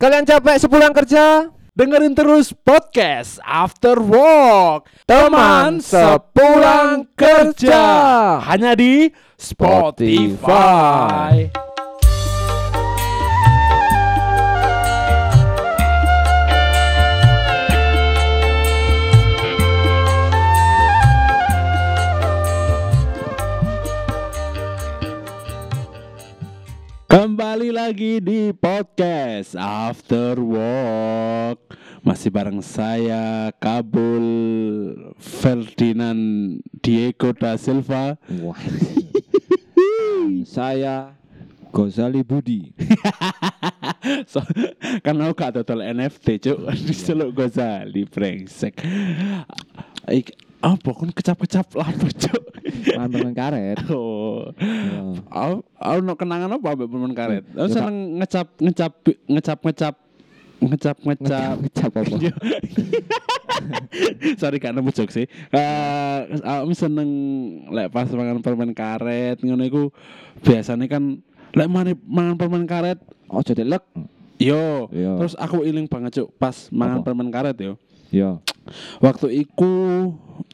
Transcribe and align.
Kalian 0.00 0.24
capek 0.24 0.56
sepulang 0.56 0.96
kerja? 0.96 1.52
Dengerin 1.76 2.16
terus 2.16 2.56
podcast 2.56 3.36
After 3.44 4.00
Work 4.00 4.88
Teman 5.04 5.84
sepulang 5.84 7.04
kerja. 7.12 7.84
Hanya 8.40 8.72
di 8.72 9.12
Spotify 9.36 10.40
Kembali 27.10 27.74
lagi 27.74 28.22
di 28.22 28.54
podcast 28.54 29.58
After 29.58 30.38
Work 30.38 31.74
Masih 32.06 32.30
bareng 32.30 32.62
saya 32.62 33.50
Kabul 33.58 34.22
Ferdinand 35.18 36.62
Diego 36.78 37.34
da 37.34 37.58
Silva 37.58 38.14
Wah. 38.38 38.54
Saya 40.54 41.18
Gozali 41.74 42.22
Budi. 42.22 42.70
so, 44.30 44.38
Kan 45.02 45.18
aku 45.18 45.34
gak 45.34 45.58
total 45.58 45.90
NFT 45.90 46.46
cuk 46.46 46.58
Diseluk 46.86 47.34
Gozali 47.34 48.06
brengsek 48.06 48.78
Ik, 50.06 50.30
apa 50.60 50.88
kon 50.92 51.08
kecap-kecap 51.10 51.66
apa 51.74 52.06
cuk 52.08 52.42
Mantan 52.96 53.32
karet. 53.34 53.76
Oh 53.90 54.52
Ya. 54.60 55.02
Aku 55.26 55.54
aku 55.74 55.98
no 56.00 56.14
kenangan 56.14 56.54
apa 56.54 56.66
ambek 56.70 56.86
permen 56.86 57.12
karet. 57.12 57.42
Aku 57.50 57.66
Ya, 57.66 57.72
seneng 57.72 58.20
ngecap 58.20 58.46
ngecap 58.56 58.92
ngecap 59.26 59.58
ngecap 59.58 59.94
ngecap 60.60 60.96
ngecap 61.02 61.56
Ngecap 61.58 61.90
apa? 61.90 62.12
Yo. 62.24 62.34
Sorry 64.36 64.56
gak 64.58 64.72
nemu 64.72 64.92
jokes 64.92 65.16
sih. 65.16 65.26
Eh 65.50 66.16
aku 66.40 66.72
seneng 66.72 67.08
lek 67.72 67.90
pas 67.90 68.06
mangan 68.08 68.40
permen 68.40 68.70
karet 68.70 69.40
ngono 69.40 69.64
iku 69.64 69.82
biasanya 70.40 70.86
kan 70.86 71.18
lek 71.52 71.68
mangan 72.06 72.36
permen 72.36 72.64
karet 72.64 73.00
Ojo 73.30 73.52
delek. 73.54 73.82
yo 74.40 74.88
Yo. 74.88 75.20
terus 75.20 75.36
aku 75.36 75.62
iling 75.62 75.84
banget 75.84 76.16
cuk 76.16 76.32
pas 76.36 76.68
mangan 76.70 77.02
permen 77.02 77.28
karet 77.28 77.56
yo. 77.56 77.76
Ya. 78.10 78.42
Waktu 79.02 79.46
iku 79.46 79.72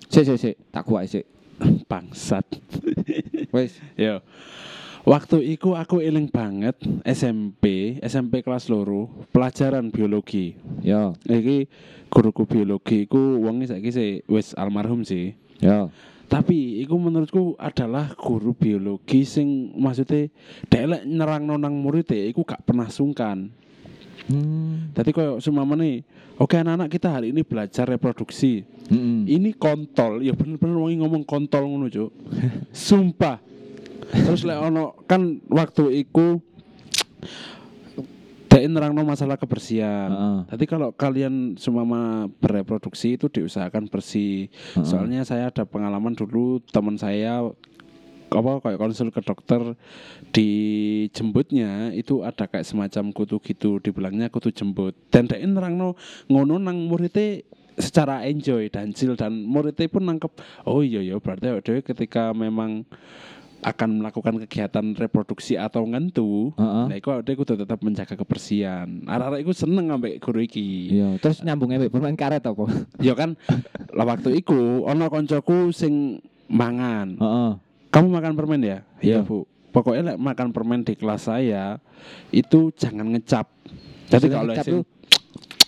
Sik 0.07 0.25
sik 0.27 0.39
sik, 0.39 0.57
tak 0.71 0.87
kuat 0.87 1.11
sik. 1.11 1.27
bangsat. 1.91 2.45
Wes. 3.55 3.81
Yo. 3.97 4.21
Waktu 5.07 5.39
iku 5.55 5.79
aku 5.79 6.03
eling 6.03 6.27
banget 6.35 6.75
SMP, 7.07 7.97
SMP 8.03 8.43
kelas 8.43 8.67
loro, 8.67 9.07
pelajaran 9.31 9.95
biologi. 9.95 10.59
Ya. 10.83 11.15
Iki 11.23 11.71
guruku 12.11 12.43
biologi 12.43 13.07
iku 13.07 13.39
wonge 13.39 13.71
saiki 13.71 13.91
sih 13.95 14.11
wis 14.27 14.51
almarhum 14.59 15.07
sih. 15.07 15.39
Ya. 15.63 15.87
Tapi 16.27 16.83
iku 16.83 16.99
menurutku 16.99 17.55
adalah 17.55 18.11
guru 18.19 18.51
biologi 18.51 19.23
sing 19.23 19.71
maksudnya 19.79 20.27
dhek 20.67 20.85
lek 20.91 21.03
nyerang 21.07 21.55
nang 21.55 21.79
murid 21.79 22.11
iku 22.11 22.43
gak 22.43 22.67
pernah 22.67 22.91
sungkan. 22.91 23.55
Hmm. 24.27 24.91
Tadi 24.97 25.11
koyo 25.13 25.39
sumamane, 25.39 26.03
oke 26.41 26.57
anak-anak 26.57 26.89
kita 26.89 27.09
hari 27.13 27.31
ini 27.31 27.45
belajar 27.45 27.87
reproduksi. 27.87 28.65
Mm-mm. 28.87 29.27
Ini 29.27 29.55
kontol, 29.59 30.23
ya 30.23 30.35
bener-bener 30.35 30.79
wong 30.79 31.03
ngomong 31.03 31.23
kontol 31.27 31.67
ngono, 31.67 31.91
Cuk. 31.91 32.11
Sumpah. 32.87 33.43
Terus 34.07 34.47
lek 34.47 34.59
ono 34.63 34.95
kan 35.11 35.43
waktu 35.51 36.07
iku 36.07 36.39
Dek 38.47 38.73
nerangno 38.73 39.05
masalah 39.05 39.37
kebersihan. 39.37 40.09
Heeh. 40.09 40.39
Tadi 40.49 40.65
kalau 40.65 40.89
kalian 40.95 41.61
semua 41.61 41.85
bereproduksi 42.41 43.21
itu 43.21 43.29
diusahakan 43.29 43.91
bersih. 43.91 44.49
Heeh. 44.49 44.87
Soalnya 44.87 45.29
saya 45.29 45.53
ada 45.53 45.69
pengalaman 45.69 46.17
dulu 46.17 46.65
teman 46.73 46.97
saya 46.97 47.45
apa 48.27 48.59
kayak 48.59 48.79
konsul 48.81 49.09
ke 49.15 49.23
dokter 49.23 49.79
di 50.35 50.49
jembutnya 51.15 51.95
itu 51.95 52.27
ada 52.27 52.51
kayak 52.51 52.67
semacam 52.67 53.15
kutu 53.15 53.39
gitu 53.39 53.79
dibilangnya 53.79 54.27
kutu 54.29 54.51
jembut 54.51 54.99
dan 55.15 55.31
dek 55.31 55.39
nerangno 55.47 55.95
ngono 56.27 56.59
nang 56.59 56.91
muridnya 56.91 57.43
secara 57.77 58.25
enjoy 58.27 58.67
dan 58.73 58.91
chill 58.97 59.15
dan 59.15 59.47
muridnya 59.47 59.87
pun 59.87 60.03
nangkep 60.03 60.33
oh 60.67 60.83
iya 60.83 61.05
iya 61.05 61.21
berarti 61.21 61.61
dhewe 61.63 61.81
ketika 61.85 62.35
memang 62.35 62.83
akan 63.65 63.99
melakukan 64.05 64.37
kegiatan 64.47 64.95
reproduksi 64.95 65.57
atau 65.57 65.83
ngentu 65.89 66.53
Heeh. 66.55 66.85
nah 66.93 66.97
itu 66.97 67.09
kudu 67.11 67.67
tetap 67.67 67.81
menjaga 67.81 68.15
kebersihan 68.15 69.03
arek-arek 69.09 69.43
iku 69.43 69.53
seneng 69.57 69.91
ambek 69.91 70.21
guru 70.21 70.45
iki 70.45 70.93
Iya, 70.93 71.17
terus 71.19 71.41
nyambung 71.43 71.73
mbek 71.73 71.91
permen 71.91 72.15
karet 72.15 72.45
apa? 72.45 72.65
ya 73.01 73.17
kan 73.17 73.35
lah 73.97 74.07
waktu 74.07 74.39
iku 74.39 74.85
ono 74.85 75.09
koncoku 75.09 75.73
sing 75.73 76.21
mangan 76.47 77.17
Heeh. 77.17 77.53
Kamu 77.97 78.13
makan 78.13 78.33
permen 78.37 78.61
ya? 78.61 78.79
Iya. 79.01 79.25
bu. 79.25 79.49
Pokoknya 79.73 80.13
lek 80.13 80.19
makan 80.21 80.49
permen 80.53 80.85
di 80.85 80.93
kelas 80.97 81.29
saya 81.33 81.81
itu 82.29 82.73
jangan 82.77 83.09
ngecap. 83.13 83.49
Jadi 84.13 84.27
kalau 84.29 84.53
ngecap 84.53 84.65
tuh- 84.69 84.89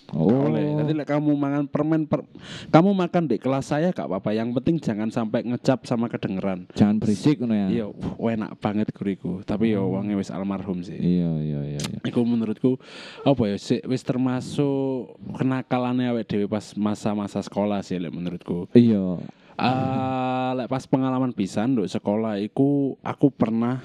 Oh. 0.09 0.49
boleh. 0.49 0.73
Jadi 0.81 0.93
lek 0.97 1.05
kamu 1.05 1.37
makan 1.37 1.69
permen 1.69 2.09
per, 2.09 2.25
kamu 2.73 2.97
makan 2.97 3.29
di 3.29 3.37
kelas 3.37 3.69
saya 3.77 3.93
gak 3.93 4.09
apa-apa. 4.09 4.33
Yang 4.33 4.57
penting 4.57 4.77
jangan 4.81 5.09
sampai 5.13 5.45
ngecap 5.45 5.85
sama 5.85 6.09
kedengeran. 6.09 6.65
Jangan 6.73 6.97
berisik 6.97 7.37
ngono 7.45 7.53
ya. 7.53 7.69
Iya, 7.69 7.87
enak 8.17 8.57
banget 8.57 8.89
guriku. 8.97 9.45
Tapi 9.45 9.77
yo 9.77 9.93
wonge 9.93 10.17
wis 10.17 10.33
almarhum 10.33 10.81
sih. 10.81 10.97
Iya, 10.97 11.33
iya, 11.45 11.61
iya, 11.77 11.81
iya. 11.81 11.99
Iku 12.09 12.25
menurutku 12.25 12.81
apa 13.21 13.43
ya 13.53 13.61
sih 13.61 13.85
wis 13.85 14.01
termasuk 14.01 15.21
kenakalannya 15.37 16.17
awake 16.17 16.25
dhewe 16.25 16.49
pas 16.49 16.73
masa-masa 16.73 17.45
sekolah 17.45 17.85
sih 17.85 18.01
menurutku. 18.01 18.65
Iya. 18.73 19.21
Ah, 19.59 20.55
lek 20.55 20.71
pas 20.71 20.87
pengalaman 20.87 21.35
pisan 21.35 21.75
nduk 21.75 21.91
sekolah 21.91 22.39
iku 22.39 22.95
aku 23.03 23.27
pernah 23.35 23.83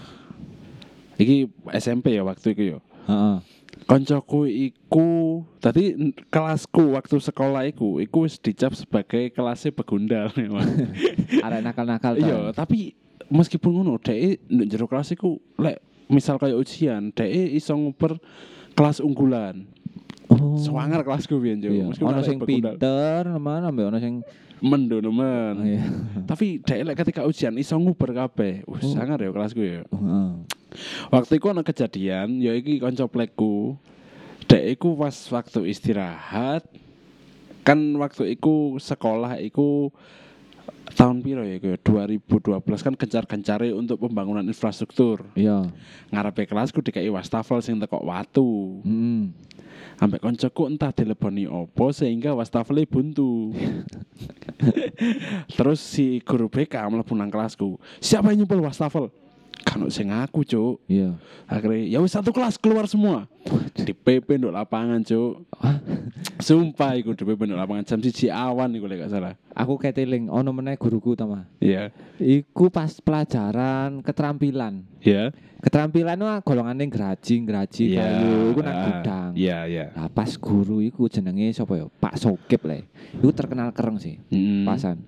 iki 1.17 1.49
SMP 1.73 2.13
ya 2.13 2.21
waktu 2.21 2.53
itu 2.53 2.63
ya. 2.77 2.79
Heeh. 3.09 3.37
Koncoku 3.83 4.45
iku 4.45 5.41
tadi 5.57 6.13
kelasku 6.29 6.93
waktu 6.93 7.17
sekolah 7.17 7.65
iku 7.67 7.97
iku 7.99 8.29
wis 8.29 8.37
dicap 8.37 8.77
sebagai 8.77 9.33
kelasnya 9.33 9.73
begundal 9.73 10.29
memang. 10.39 10.93
Arek 11.45 11.61
nakal-nakal. 11.65 12.21
Iya, 12.21 12.53
tapi 12.53 12.93
meskipun 13.33 13.81
ngono 13.81 13.97
dhek 13.97 14.45
nduk 14.53 14.67
jero 14.69 14.85
kelas 14.85 15.09
iku 15.17 15.41
lek 15.57 15.81
misal 16.05 16.37
kayak 16.37 16.53
ujian 16.53 17.09
dhek 17.17 17.33
iso 17.57 17.73
nguper 17.73 18.21
kelas 18.77 19.01
unggulan. 19.01 19.65
Oh. 20.29 20.53
Swanger 20.55 21.01
kelasku 21.01 21.41
biyen 21.41 21.59
yo. 21.65 21.73
Iya. 21.73 21.85
Meskipun 21.89 22.13
Ono 22.13 22.21
sing 22.21 22.37
pinter, 22.45 23.25
mana 23.41 23.73
ambek 23.73 23.89
ono 23.89 23.97
sing 23.97 24.21
mendo 24.63 25.03
nemen. 25.03 25.53
Oh, 25.59 25.67
iya. 25.67 25.83
Tapi 26.23 26.63
dhek 26.63 26.79
lek 26.87 26.95
ketika 27.03 27.27
ujian 27.27 27.51
iso 27.59 27.75
nguber 27.75 28.15
kabeh. 28.15 28.63
Wis 28.63 28.87
Oh. 28.87 28.95
sangar 28.95 29.19
ya 29.19 29.29
kelasku 29.29 29.59
ya. 29.59 29.83
Heeh. 29.91 30.29
Waktu 31.11 31.37
itu 31.37 31.45
ana 31.51 31.61
kejadian, 31.61 32.39
ya 32.39 32.55
iki 32.55 32.79
kanca 32.79 33.03
plekku. 33.05 33.75
Dek 34.47 34.79
iku 34.79 34.95
pas 34.95 35.13
waktu 35.29 35.67
istirahat 35.67 36.63
kan 37.63 37.79
waktu 37.95 38.35
iku 38.35 38.75
sekolah 38.75 39.39
iku 39.39 39.91
tahun 40.91 41.23
piro 41.23 41.43
ya 41.47 41.57
ya? 41.57 41.79
2012 41.79 42.27
kan 42.83 42.93
gencar-gencare 42.99 43.71
untuk 43.71 44.03
pembangunan 44.03 44.43
infrastruktur. 44.43 45.23
Iya. 45.33 45.71
Ngarepe 46.11 46.47
kelasku 46.49 46.83
dikai 46.83 47.07
wastafel 47.07 47.63
sing 47.63 47.79
teko 47.79 48.03
watu. 48.03 48.83
Heeh. 48.83 49.31
Sampai 49.93 50.19
koncoku 50.19 50.67
entah 50.67 50.91
dileboni 50.91 51.45
opo 51.45 51.93
sehingga 51.93 52.33
wastafelnya 52.33 52.89
buntu. 52.89 53.53
Terus 55.57 55.79
si 55.79 56.19
guru 56.25 56.49
BK 56.49 56.75
mlebu 56.89 57.13
nang 57.13 57.29
kelasku. 57.29 57.77
Siapa 58.01 58.33
yang 58.33 58.43
nyumpel 58.43 58.63
wastafel? 58.63 59.13
Kan 59.63 59.85
sing 59.93 60.11
aku, 60.11 60.43
Cuk. 60.43 60.83
Iya. 60.89 61.15
Akhirnya 61.47 61.87
ya 61.87 61.99
wis 62.03 62.11
satu 62.11 62.35
kelas 62.35 62.59
keluar 62.59 62.89
semua. 62.89 63.29
Di 63.77 63.95
PP 63.95 64.41
nduk 64.41 64.51
lapangan, 64.51 65.05
Cuk. 65.05 65.45
Sumpah 66.43 66.99
iku 66.99 67.15
PP 67.15 67.39
nduk 67.47 67.55
lapangan 67.55 67.87
jam 67.87 67.99
1 68.03 68.27
awan 68.27 68.75
iku 68.75 68.85
lek 68.91 69.07
gak 69.07 69.11
salah. 69.15 69.33
Aku 69.55 69.79
keteling 69.79 70.27
ono 70.27 70.51
meneh 70.51 70.75
guruku 70.75 71.15
ta, 71.15 71.23
Mas. 71.23 71.47
Iya. 71.63 71.95
Iku 72.19 72.67
pas 72.67 72.91
pelajaran 72.99 74.03
keterampilan. 74.03 74.83
Iya. 74.99 75.31
Keterampilan 75.63 76.19
itu 76.19 76.27
golongane 76.43 76.83
graji, 76.91 77.35
graji 77.47 77.95
kayu 77.95 78.51
iku 78.51 78.59
nang 78.59 78.75
gudang. 78.83 79.31
Iya, 79.39 79.57
iya. 79.71 79.85
Nah, 79.95 80.11
pas 80.11 80.35
guru 80.35 80.83
iku 80.83 81.07
jenenge 81.07 81.55
sapa 81.55 81.79
ya? 81.79 81.87
Pak 81.87 82.19
Sokip 82.19 82.67
le. 82.67 82.91
Iku 83.15 83.31
terkenal 83.31 83.71
kereng 83.71 83.95
sih. 83.95 84.19
Mm. 84.27 84.67
Pasan. 84.67 84.99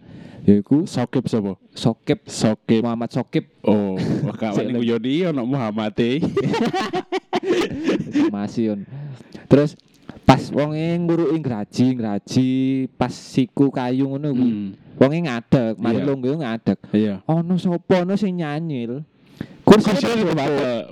Ya 0.48 0.56
iku 0.56 0.88
Sokip 0.88 1.28
sapa? 1.28 1.60
Sokip 1.76 2.32
Sokip. 2.32 2.80
Muhammad 2.80 3.12
Sokip 3.12 3.52
Oh, 3.68 4.00
kawan 4.40 4.72
niku 4.72 4.88
yo 4.88 4.96
di 4.96 5.28
ono 5.28 5.44
Muhammad 5.44 5.92
e. 6.00 6.24
Masion. 8.32 8.88
Terus 9.52 9.76
pas 10.26 10.42
wonge 10.52 10.98
nguruki 11.00 11.38
graji, 11.40 11.86
graji 11.94 12.48
pas 12.98 13.14
siku 13.14 13.70
kayu 13.70 14.10
ngono 14.10 14.34
kuwi. 14.34 14.52
Hmm. 14.52 14.70
Wonge 14.98 15.18
ngadeg, 15.24 15.74
mari 15.78 16.02
Iya. 16.02 16.06
lungguh 16.08 16.36
ngadeg. 16.42 16.78
Iya. 16.92 17.16
Ono 17.30 17.54
sapa 17.62 18.02
ono 18.02 18.14
sing 18.18 18.42
nyanyil. 18.42 19.06
Kursi 19.66 19.92
itu 19.92 20.08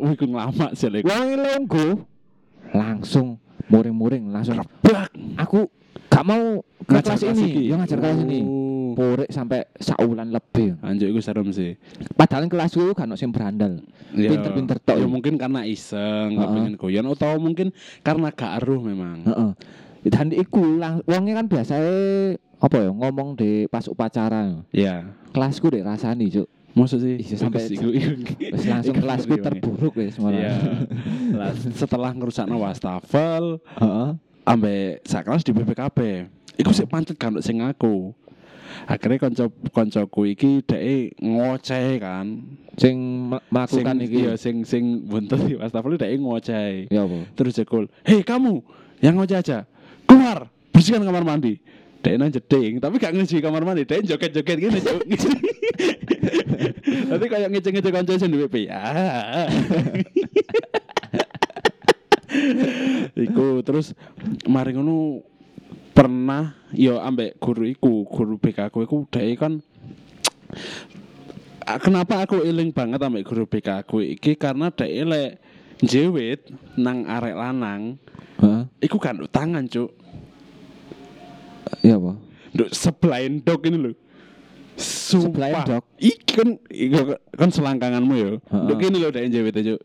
Wih, 0.04 0.16
ku 0.18 0.26
ngelamak 0.30 0.72
sih. 0.78 0.90
Wonge 1.02 2.06
langsung 2.74 3.38
muring-muring 3.70 4.28
langsung 4.34 4.60
aku 5.38 5.70
gak 6.14 6.24
mau 6.24 6.44
ke 6.80 6.92
Ngajar 6.92 7.04
kelas 7.10 7.22
kelas 7.24 7.34
ini 7.34 7.44
iki? 7.48 7.62
ya 7.66 7.76
ngajar 7.76 7.98
kelas 7.98 8.20
ini 8.22 8.40
Oh. 8.44 8.94
porek 8.94 9.26
sampai 9.28 9.66
saulan 9.76 10.30
lebih 10.30 10.78
Anjuk 10.80 11.10
iku 11.10 11.20
serem 11.20 11.50
sih. 11.50 11.74
padahal 12.14 12.46
kelasku 12.46 12.94
kan 12.94 13.10
sing 13.14 13.34
berandal 13.34 13.82
Ya, 14.14 14.30
Pinter-pinter 14.30 14.78
tok. 14.78 14.94
Ya 14.94 15.10
mungkin 15.10 15.34
karena 15.36 15.66
iseng, 15.66 15.98
Heeh. 16.30 16.38
kepengin 16.38 16.74
goyan 16.78 17.06
atau 17.08 17.34
mungkin 17.36 17.74
karena 18.00 18.30
gak 18.30 18.62
aruh 18.62 18.78
memang. 18.78 19.26
Heeh. 19.26 19.52
Dan 20.06 20.30
iku 20.30 20.78
lang 20.78 21.02
wongnya 21.04 21.34
kan 21.34 21.48
biasanya 21.48 21.90
apa 22.60 22.76
ya 22.78 22.90
ngomong 22.92 23.34
di 23.34 23.66
pas 23.66 23.90
upacara. 23.90 24.62
Ya. 24.70 25.10
Kelasku 25.32 25.68
deh 25.68 25.82
rasani, 25.82 26.30
Cuk. 26.30 26.46
Maksud 26.74 27.00
sih 27.00 27.18
Iya, 27.20 27.38
sampai- 27.40 27.74
Wis 28.52 28.66
langsung 28.68 28.94
kelasku 28.96 29.34
terburuk 29.36 29.94
wis 29.96 30.14
malah. 30.18 30.38
Iya. 30.38 30.54
Lah, 31.32 31.52
setelah 31.74 32.12
ngerusakno 32.12 32.58
wastafel, 32.60 33.58
Heeh. 33.76 34.10
Ambek 34.44 35.04
sak 35.08 35.26
kelas 35.28 35.44
di 35.44 35.52
BPKB. 35.56 36.00
Iku 36.60 36.72
sik 36.76 36.92
pancet 36.92 37.18
kan 37.18 37.34
sing 37.42 37.64
aku. 37.64 38.14
Akhirnya 38.90 39.22
konco 39.22 39.54
koncoku 39.70 40.34
iki 40.34 40.66
dhek 40.66 41.14
ngoceh 41.22 42.02
kan. 42.02 42.42
Sing 42.74 42.98
me- 43.30 43.44
melakukan 43.54 44.02
sing, 44.02 44.06
iki. 44.10 44.18
Iya, 44.26 44.34
sing 44.36 44.56
sing 44.66 44.84
buntut 45.06 45.46
di 45.46 45.54
wastafel 45.56 45.96
dhek 45.96 46.18
ngoceh. 46.18 46.90
Ya 46.90 47.06
apa? 47.06 47.18
Terus 47.38 47.54
jekul, 47.54 47.86
"Hei 48.02 48.26
kamu, 48.26 48.66
yang 49.00 49.16
ngoceh 49.18 49.40
aja. 49.40 49.58
Keluar, 50.10 50.50
bersihkan 50.74 51.06
kamar 51.06 51.24
mandi." 51.24 51.62
Dhek 52.04 52.20
nang 52.20 52.36
jeding, 52.36 52.84
tapi 52.84 53.00
gak 53.00 53.16
ngisi 53.16 53.40
kamar 53.40 53.64
mandi, 53.64 53.88
dhek 53.88 54.04
joget-joget 54.04 54.58
gini. 54.60 54.80
Nanti 57.08 57.26
kayak 57.32 57.48
ngece-ngece 57.48 57.90
kanca 57.96 58.20
sing 58.20 58.28
duwe 58.28 58.52
ya. 58.68 58.84
iku 63.16 63.62
terus 63.62 63.94
mari 64.46 64.74
ngono 64.74 65.22
pernah 65.94 66.58
yo 66.74 66.98
ambek 66.98 67.38
guru 67.38 67.64
iku 67.66 68.04
guru 68.06 68.36
BK 68.38 68.70
aku 68.70 68.84
iku 68.84 69.06
dhek 69.08 69.38
kan 69.38 69.54
kenapa 71.86 72.26
aku 72.26 72.42
eling 72.42 72.74
banget 72.74 73.00
ambek 73.00 73.26
guru 73.26 73.46
BK 73.46 73.86
aku 73.86 74.02
iki 74.02 74.34
karena 74.34 74.70
dhek 74.70 74.92
lek 75.06 75.32
jewit 75.80 76.50
nang 76.76 77.06
arek 77.06 77.36
lanang 77.36 77.98
Heeh. 78.42 78.64
iku 78.82 78.98
kan 78.98 79.22
tangan 79.30 79.68
cuk 79.68 79.92
Ya 81.84 81.98
apa? 82.00 82.16
nduk 82.54 82.70
sebelah 82.72 83.20
endok 83.24 83.66
ini 83.66 83.78
lho 83.80 83.92
Sebelah 84.74 85.54
Sumpah. 85.54 85.62
endok? 85.62 85.84
Iki 86.02 86.32
kan 86.34 86.50
kan 87.38 87.50
selangkanganmu 87.50 88.14
ya. 88.18 88.32
Nduk 88.42 88.80
ini 88.82 88.98
lho 88.98 89.10
dhek 89.12 89.30
jewit 89.30 89.54
cuk. 89.54 89.82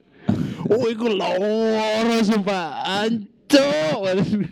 Oh 0.66 0.84
iku 0.90 1.06
loro 1.06 2.16
sumpah. 2.26 2.82
Ancuk. 3.06 4.02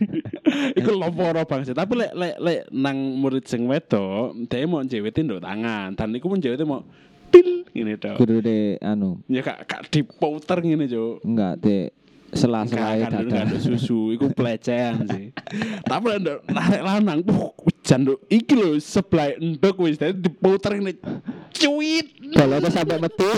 iku 0.81 0.91
loro 0.95 1.43
banget. 1.45 1.75
Tapi 1.75 1.93
lek 1.99 2.13
lek 2.15 2.37
lek 2.39 2.61
nang 2.71 2.97
murid 3.19 3.45
sing 3.45 3.67
wedok, 3.67 4.37
dhek 4.47 4.67
mau 4.71 4.83
nduk 5.27 5.43
tangan. 5.43 5.99
Dan 5.99 6.15
iku 6.15 6.31
pun 6.31 6.39
jewite 6.39 6.63
mau 6.63 6.87
pil 7.31 7.67
ngene. 7.75 7.99
Kudu 8.17 8.41
de 8.41 8.79
anu, 8.81 9.21
Ya 9.27 9.43
kak 9.43 9.67
kak 9.67 9.83
diputer 9.91 10.63
ngene 10.63 10.87
cuk. 10.87 11.27
enggak 11.27 11.55
de 11.61 11.79
sela-sela 12.37 13.01
kan 13.03 13.27
ada 13.27 13.59
susu, 13.59 14.13
iku 14.13 14.29
pelecehan 14.37 15.09
sih. 15.09 15.33
Tapi 15.83 16.21
nduk 16.21 16.39
narik 16.47 16.83
lanang, 16.85 17.19
uh, 17.27 17.51
hujan 17.57 18.05
nduk 18.05 18.21
iki 18.29 18.55
lho 18.55 18.77
sebelah 18.77 19.33
endok 19.35 19.81
wis 19.83 19.97
dadi 19.97 20.21
diputer 20.21 20.77
ngene. 20.77 21.01
Cuit. 21.51 22.07
Kalau 22.37 22.61
tuh 22.61 22.71
sampai 22.71 23.01
metu. 23.01 23.25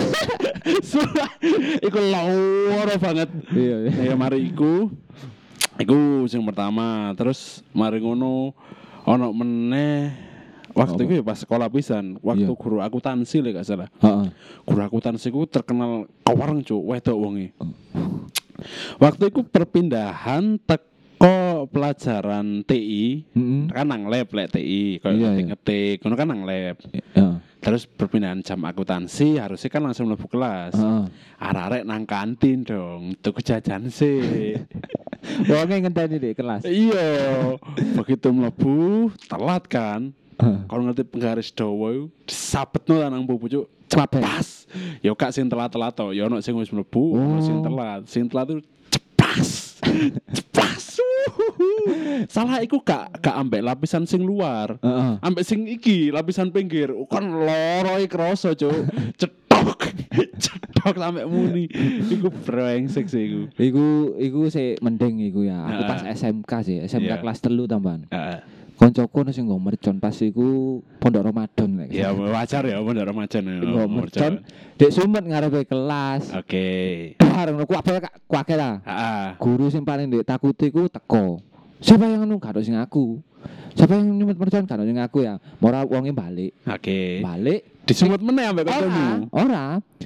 Iku 1.87 1.99
loro 1.99 2.93
banget. 2.99 3.29
Iya, 3.53 3.75
iya. 3.87 3.91
Ya 4.11 4.15
mari 4.15 4.51
iku 4.51 4.91
iku 5.79 6.27
sing 6.27 6.43
pertama, 6.43 7.15
terus 7.15 7.63
mari 7.71 8.03
ngono 8.03 8.51
ono 9.07 9.27
meneh 9.31 10.11
waktu 10.75 11.01
Apa? 11.01 11.05
itu 11.07 11.13
ya 11.19 11.23
pas 11.23 11.39
sekolah 11.39 11.67
pisan, 11.71 12.19
waktu 12.19 12.51
Iya. 12.51 12.59
guru 12.59 12.77
akuntansi 12.83 13.39
lek 13.39 13.57
gak 13.57 13.67
salah. 13.67 13.89
Heeh. 14.03 14.27
Guru 14.67 14.79
akuntansi 14.83 15.31
ku 15.31 15.47
terkenal 15.47 16.05
kawareng 16.21 16.61
cuk, 16.61 16.83
wedok 16.83 17.17
wonge. 17.17 17.55
Waktu 18.97 19.23
itu 19.29 19.41
perpindahan 19.43 20.57
teko 20.61 21.67
pelajaran 21.67 22.63
TI 22.63 23.27
Heeh. 23.35 23.61
kan 23.69 23.85
nang 23.85 24.07
lab 24.07 24.27
lek 24.31 24.55
TI 24.55 24.99
kayak 24.99 25.11
Iya, 25.11 25.19
iya. 25.19 25.27
ngetik-ngetik, 25.35 25.95
ngono 26.01 26.15
kan 26.15 26.27
nang 26.27 26.41
lab. 26.43 26.75
Ya. 27.15 27.29
Terus 27.59 27.83
perpindahan 27.83 28.39
jam 28.39 28.63
akuntansi 28.63 29.35
harusnya 29.35 29.67
kan 29.67 29.83
langsung 29.83 30.07
mlebu 30.07 30.31
kelas. 30.31 30.79
Heeh. 30.79 31.03
Arek-arek 31.39 31.83
nang 31.83 32.03
kantin 32.07 32.63
dong, 32.63 33.15
tuku 33.19 33.43
jajan 33.43 33.91
sih. 33.91 34.55
Wonge 35.51 35.83
ngenteni 35.83 36.15
di 36.17 36.31
kelas. 36.31 36.63
iya, 36.63 37.51
begitu 37.93 38.31
mlebu 38.31 39.11
telat 39.27 39.67
kan. 39.67 40.15
Heeh. 40.39 40.59
Kalau 40.71 40.81
ngerti 40.87 41.03
penggaris 41.03 41.51
dawa 41.51 42.07
lah 42.87 43.07
nang 43.11 43.27
pupu 43.27 43.51
cuk. 43.51 43.67
Kabeh. 43.67 43.78
Cepas. 43.89 44.47
Ya 45.01 45.11
kak 45.11 45.31
sing 45.31 45.45
telat-telat 45.45 45.91
to, 45.91 46.11
ya 46.11 46.25
ono 46.25 46.39
sing 46.39 46.53
wis 46.53 46.69
mlebu, 46.69 47.15
ono 47.15 47.41
sing 47.41 47.57
Oh. 47.57 47.63
telat. 47.63 48.01
Sing 48.05 48.23
telat 48.25 48.47
itu 48.47 48.61
cepas. 48.89 49.81
cepas. 50.29 50.83
Salah 52.27 52.59
iku 52.59 52.79
gak 52.79 53.19
gak 53.19 53.35
ambek 53.35 53.61
lapisan 53.61 54.03
sing 54.03 54.21
luar. 54.21 54.77
Heeh. 54.77 55.13
Ambek 55.19 55.43
sing 55.43 55.65
iki 55.65 56.09
lapisan 56.09 56.49
pinggir 56.49 56.91
Oh, 56.91 57.05
kan 57.05 57.25
loro 57.25 57.97
iki 57.97 58.07
kroso 58.07 58.53
cuk. 58.53 58.85
Cetok. 59.15 59.79
Cetok 60.37 60.95
sampe 60.95 61.23
muni. 61.25 61.65
Iku 62.05 62.29
brengsek 62.29 63.07
sih 63.07 63.23
iku. 63.25 63.41
Iku 63.55 63.85
iku 64.17 64.39
sih 64.47 64.77
mending 64.79 65.19
iku 65.23 65.41
ya. 65.41 65.65
Aku 65.65 65.81
pas 65.85 66.01
SMK 66.05 66.51
sih, 66.61 66.77
SMK 66.81 67.09
Iya. 67.09 67.17
kelas 67.17 67.39
telu 67.39 67.65
tambahan. 67.65 68.05
Heeh. 68.07 68.39
Koncoku 68.79 69.27
ono 69.27 69.31
sing 69.35 69.43
nggo 69.43 69.59
mercon 69.59 69.99
pas 69.99 70.15
iku 70.23 70.79
pondok 71.03 71.27
Ramadan 71.27 71.83
lek. 71.83 71.91
Ya 71.91 72.15
wajar 72.15 72.63
ya 72.63 72.79
bener 72.79 73.11
remaja 73.11 73.43
nih. 73.43 73.59
nggo 73.59 73.83
mercon 73.91 74.39
dek 74.79 74.91
sumet 74.95 75.27
ngarepe 75.27 75.67
kelas. 75.67 76.31
Oke. 76.31 76.67
Bareng 77.19 77.59
ku 77.67 77.75
apa 77.75 78.07
kuake 78.23 78.55
lah. 78.55 78.79
Guru 79.35 79.67
sing 79.67 79.83
paling 79.83 80.07
ndek 80.07 80.23
takuti 80.23 80.71
ku 80.71 80.87
teko. 80.87 81.43
Siapa 81.83 82.07
yang 82.07 82.23
gak 82.39 82.55
ada 82.55 82.63
sing 82.63 82.79
aku. 82.79 83.19
Siapa 83.75 83.99
yang 83.99 84.15
nyumet 84.15 84.39
mercon 84.39 84.63
ada 84.63 84.87
sing 84.87 84.95
aku 84.95 85.27
ya. 85.27 85.43
Mora 85.59 85.83
wonge 85.83 86.15
balik. 86.15 86.55
Oke. 86.63 87.19
Balik 87.19 87.83
Disumut 87.83 88.21
meneh 88.21 88.45
ambek 88.53 88.69
ora, 88.69 88.85
kancamu. 88.85 89.25
ora. 89.33 89.65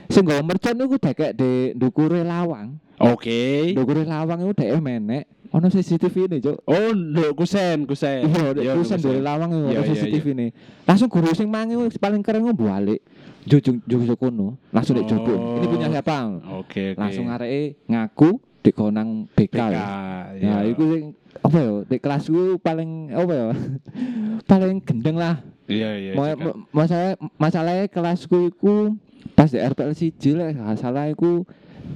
Sing 0.10 0.26
nggo 0.26 0.42
mercon 0.42 0.82
iku 0.82 0.98
dekek 0.98 1.38
di 1.38 1.78
ndukure 1.78 2.26
lawang. 2.26 2.82
Oke. 2.98 3.70
Ndukure 3.78 4.02
lawang 4.02 4.42
iku 4.50 4.54
dhek 4.58 4.82
menek 4.82 5.30
ono 5.54 5.70
CCTV 5.70 6.16
ini, 6.26 6.38
Cuk. 6.42 6.58
Oh, 6.66 6.90
nduk 6.98 7.38
kusen, 7.38 7.86
kusen. 7.86 8.26
Iya, 8.26 8.58
Iya, 8.58 8.74
dek 8.74 8.82
kusen 8.82 8.98
dari 8.98 9.22
lawang 9.22 9.54
itu 9.54 9.70
Iya, 9.70 9.82
iya, 9.86 9.86
CCTV 9.86 10.26
nih. 10.34 10.50
Langsung 10.90 11.10
guru 11.14 11.30
sing 11.38 11.46
mangi 11.46 11.78
paling 12.02 12.26
keren 12.26 12.42
ku 12.42 12.58
balik. 12.58 13.06
Jujung 13.46 13.78
jujung 13.86 14.18
kono. 14.18 14.58
Langsung 14.74 14.98
dek 14.98 15.06
jupuk. 15.06 15.38
Oh. 15.38 15.62
Ini 15.62 15.66
punya 15.70 15.88
siapa? 15.94 16.18
Oke. 16.58 16.98
Langsung 16.98 17.30
areke 17.30 17.78
ngaku 17.86 18.42
di 18.66 18.72
konang 18.74 19.30
BK. 19.38 19.54
Ya. 19.54 19.86
Ya, 20.42 20.56
iku 20.66 20.84
sing 20.90 21.04
apa 21.46 21.58
ya? 21.62 21.72
Di 21.86 21.98
kelasku 22.02 22.58
paling 22.58 23.14
apa 23.14 23.34
ya? 23.38 23.48
paling 24.50 24.82
gendeng 24.82 25.22
lah. 25.22 25.38
Iya, 25.70 25.90
iya. 26.02 26.14
Masalah 26.74 27.14
masalahnya 27.38 27.86
kelasku 27.94 28.50
iku 28.50 28.98
pas 29.38 29.54
di 29.54 29.62
RPL 29.62 29.94
siji 29.94 30.34
lek 30.34 30.58
gak 30.58 30.82
salah 30.82 31.14
iku 31.14 31.46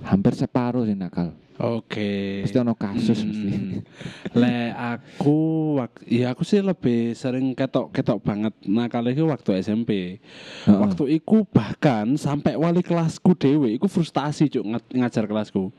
hampir 0.06 0.38
separuh 0.38 0.86
sing 0.86 1.02
nakal. 1.02 1.34
Oke. 1.58 2.46
Mesti 2.46 2.58
ono 2.62 2.78
kasus 2.78 3.18
Hmm. 3.18 3.30
mesti. 3.34 3.50
Le 4.38 4.70
aku 4.70 5.38
ya 6.06 6.32
aku 6.32 6.46
sih 6.46 6.62
lebih 6.62 7.18
sering 7.18 7.58
ketok-ketok 7.58 8.22
banget 8.22 8.54
nakal 8.64 9.02
iki 9.10 9.26
waktu 9.26 9.58
SMP. 9.58 10.22
Heeh. 10.22 10.78
Waktu 10.78 11.18
iku 11.18 11.50
bahkan 11.50 12.14
sampai 12.14 12.54
wali 12.54 12.86
kelasku 12.86 13.34
dewe 13.34 13.74
iku 13.74 13.90
frustasi 13.90 14.54
cuk 14.54 14.66
nga- 14.68 14.92
ngajar 14.94 15.26
kelasku. 15.26 15.74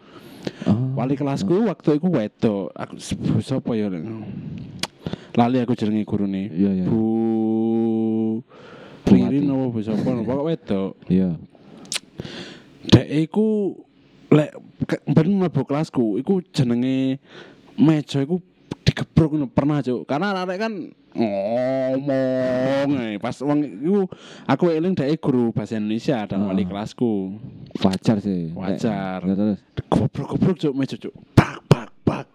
Oh. 0.66 0.75
Wali 0.99 1.14
kelasku 1.14 1.70
waktu 1.70 1.94
iku 1.94 2.11
wedok. 2.11 2.75
Aku 2.75 2.99
sapa 3.38 3.78
ya? 3.78 3.87
Lali 5.38 5.62
aku 5.62 5.78
jenenge 5.78 6.02
gurune. 6.02 6.50
Iya, 6.50 6.70
iya. 6.75 6.87
Bu 6.90 8.42
Ririn 9.06 9.47
apa 9.47 9.64
Bu 9.70 9.78
sapa? 9.78 10.02
Pokok 10.02 10.42
wedok. 10.42 10.90
Iya. 11.06 11.38
Dek 12.88 13.08
iku 13.30 13.78
lek 14.28 14.50
ben 15.08 15.28
mlebu 15.40 15.64
kelasku 15.64 16.20
iku 16.20 16.44
jenenge 16.52 17.16
meja 17.80 18.20
iku 18.20 18.40
digebrok 18.85 19.37
ngono 19.37 19.47
pernah 19.49 19.80
cuk 19.80 20.04
karena 20.04 20.37
arek 20.44 20.58
kan 20.61 20.73
ngomong 21.16 22.88
ae. 22.94 23.16
pas 23.16 23.37
wong 23.40 23.64
iku 23.64 24.04
aku 24.44 24.64
eling 24.68 24.92
dek 24.92 25.16
guru 25.18 25.50
bahasa 25.50 25.80
Indonesia 25.80 26.28
dan 26.28 26.44
wali 26.44 26.64
Ah. 26.64 26.68
kelasku 26.68 27.40
Wajar 27.78 28.18
sih. 28.18 28.50
Wajar. 28.58 29.23
Terus. 29.23 29.61
gobrok-gobrok 29.87 30.56
cuk 30.58 30.75
meja 30.76 30.97
cuk 30.99 31.14
bak 31.32 31.62
bak 31.70 31.88
bak 32.04 32.26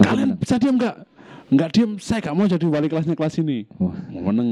kalian 0.00 0.38
bisa 0.40 0.56
diam 0.56 0.78
enggak 0.78 1.04
enggak 1.52 1.70
diam 1.74 1.90
saya 2.00 2.22
gak 2.24 2.34
mau 2.34 2.48
jadi 2.48 2.64
wali 2.66 2.88
kelasnya 2.88 3.14
kelas 3.18 3.36
ini 3.38 3.68
Wah. 3.76 3.92
meneng 4.10 4.50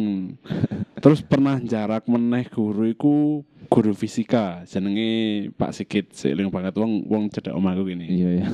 terus 1.03 1.25
pernah 1.25 1.57
jarak 1.63 2.05
meneh 2.05 2.45
guru 2.51 2.85
iku 2.87 3.43
guru 3.75 3.91
fisika 3.91 4.63
jenenge 4.71 5.51
Pak 5.59 5.75
Sigit 5.75 6.07
seling 6.15 6.47
banget 6.47 6.79
wong 6.79 7.03
wong 7.11 7.27
cedek 7.27 7.51
omahku 7.51 7.91
gini. 7.91 8.07
Iya 8.07 8.31
ya. 8.39 8.47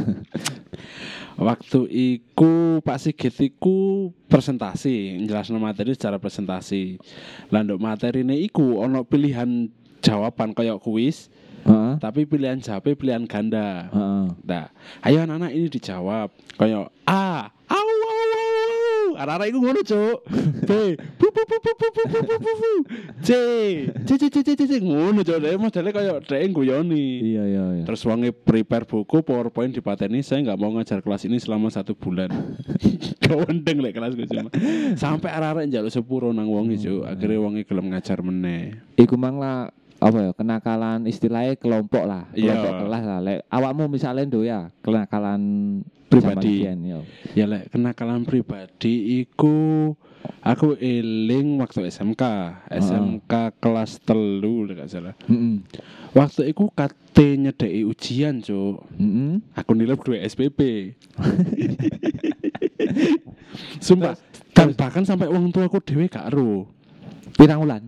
Waktu 1.53 1.85
iku 1.93 2.81
Pak 2.81 2.97
Sigit 2.97 3.37
iku 3.37 4.09
presentasi, 4.33 5.21
jelasno 5.29 5.61
materi 5.61 5.93
secara 5.93 6.17
presentasi. 6.17 6.97
Lah 7.53 7.61
nduk 7.61 7.85
materine 7.85 8.33
iku 8.41 8.81
ono 8.81 9.05
pilihan 9.05 9.69
jawaban 10.01 10.57
kayak 10.57 10.81
kuis, 10.81 11.29
Heeh. 11.69 12.01
tapi 12.01 12.25
pilihan 12.25 12.57
jawabnya 12.57 12.97
pilihan 12.97 13.25
ganda. 13.29 13.93
Heeh. 13.93 14.25
Nah, 14.49 14.73
ayo 15.05 15.29
anak-anak 15.29 15.53
ini 15.53 15.69
dijawab. 15.69 16.33
Kayak 16.57 16.89
A, 17.05 17.53
Anak-anak 19.21 19.47
itu 19.53 19.59
ngono, 19.61 19.81
Cuk. 19.85 20.19
B, 20.65 20.97
bu 21.21 21.29
bu 21.29 21.43
bu 21.45 21.57
bu 21.61 21.73
bu 21.77 21.89
bu 21.93 22.03
bu 22.09 22.21
bu 22.25 22.37
bu 22.41 22.53
bu. 22.57 22.73
C, 23.21 23.29
C 24.09 24.11
C 24.17 24.23
C 24.33 24.37
C 24.41 24.49
C 24.57 24.63
C 24.65 24.73
ngono, 24.81 25.21
Cuk. 25.21 25.37
Dhewe 25.45 25.61
modele 25.61 25.93
kayak 25.93 26.25
dhewe 26.25 26.47
guyoni. 26.49 27.21
Iya 27.37 27.45
iya 27.45 27.65
iya. 27.77 27.85
Terus 27.85 28.01
wonge 28.09 28.33
prepare 28.33 28.89
buku 28.89 29.21
PowerPoint 29.21 29.77
dipateni 29.77 30.25
saya 30.25 30.41
nggak 30.41 30.57
mau 30.57 30.73
ngajar 30.73 31.05
kelas 31.05 31.29
ini 31.29 31.37
selama 31.37 31.69
satu 31.69 31.93
bulan. 31.93 32.33
Kewendeng 33.25 33.85
lek 33.85 33.93
kelas 33.93 34.17
gue 34.17 34.25
cuma. 34.25 34.49
Sampai 34.97 35.29
arek-arek 35.37 35.69
njaluk 35.69 35.93
sepuro 35.93 36.33
nang 36.33 36.49
wonge, 36.49 36.81
Cuk. 36.81 37.05
Akhirnya 37.05 37.45
wonge 37.45 37.69
gelem 37.69 37.93
ngajar 37.93 38.25
meneh. 38.25 38.81
Iku 38.97 39.21
mang 39.21 39.37
lah 39.37 39.69
apa 40.01 40.17
ya 40.19 40.31
kenakalan 40.33 41.05
istilahnya 41.05 41.55
kelompok 41.55 42.09
lah 42.09 42.25
Iya. 42.33 42.57
kelompok 42.57 42.73
kelas 42.83 43.05
lah 43.05 43.19
Lek, 43.21 43.39
awakmu 43.47 43.85
misalnya 43.87 44.25
ndo 44.25 44.41
ya 44.41 44.73
kenakalan 44.81 45.43
Pribadi. 46.11 46.67
biyen, 46.67 46.79
ya. 47.39 47.47
Lek 47.47 47.71
kenakalan 47.71 48.27
pribadi 48.27 49.23
iku 49.23 49.95
aku 50.43 50.75
eling 50.75 51.63
waktu 51.63 51.87
SMK, 51.87 52.23
SMK 52.67 53.33
kelas 53.63 54.03
telu 54.03 54.67
lek 54.67 54.83
gak 54.83 54.91
salah. 54.91 55.15
Heeh. 55.31 55.63
Waktu 56.11 56.51
iku 56.51 56.67
kate 56.75 57.39
nyedeki 57.39 57.87
ujian, 57.87 58.43
Cuk. 58.43 58.83
Heeh. 58.99 59.39
Aku 59.55 59.71
nilai 59.79 59.95
dua 59.95 60.19
SPP. 60.27 60.59
Sumpah, 63.79 64.19
dan 64.51 64.75
bahkan 64.75 65.07
sampai 65.07 65.31
uang 65.31 65.51
tua 65.51 65.71
aku 65.71 65.79
dhewe 65.79 66.11
gak 66.11 66.31
ero. 66.33 66.67
pirang 67.39 67.63
ulan 67.63 67.83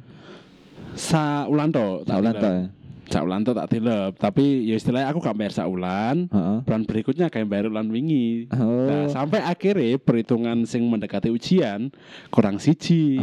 Sa 0.95 1.45
ulan 1.47 1.69
to, 1.69 2.05
tak 2.05 2.17
ulan 2.19 2.35
to 2.35 2.49
ya 2.49 2.65
Sa 3.09 3.21
ulan 3.21 3.45
to 3.45 3.53
tak 3.53 3.69
dilep, 3.69 4.17
tapi 4.17 4.65
ya 4.65 4.75
istilahnya 4.75 5.13
aku 5.13 5.21
gak 5.21 5.37
bayar 5.37 5.53
sa 5.53 5.69
ulan. 5.69 6.33
heeh 6.33 6.59
Bulan 6.65 6.83
berikutnya 6.83 7.29
kayak 7.29 7.45
bayar 7.45 7.69
ulan 7.69 7.93
wingi. 7.93 8.49
oh 8.49 8.89
Nah, 8.89 9.05
sampai 9.07 9.45
akhirnya 9.45 10.01
perhitungan 10.01 10.65
sing 10.65 10.89
mendekati 10.89 11.29
ujian 11.29 11.93
kurang 12.29 12.57
siji. 12.57 13.21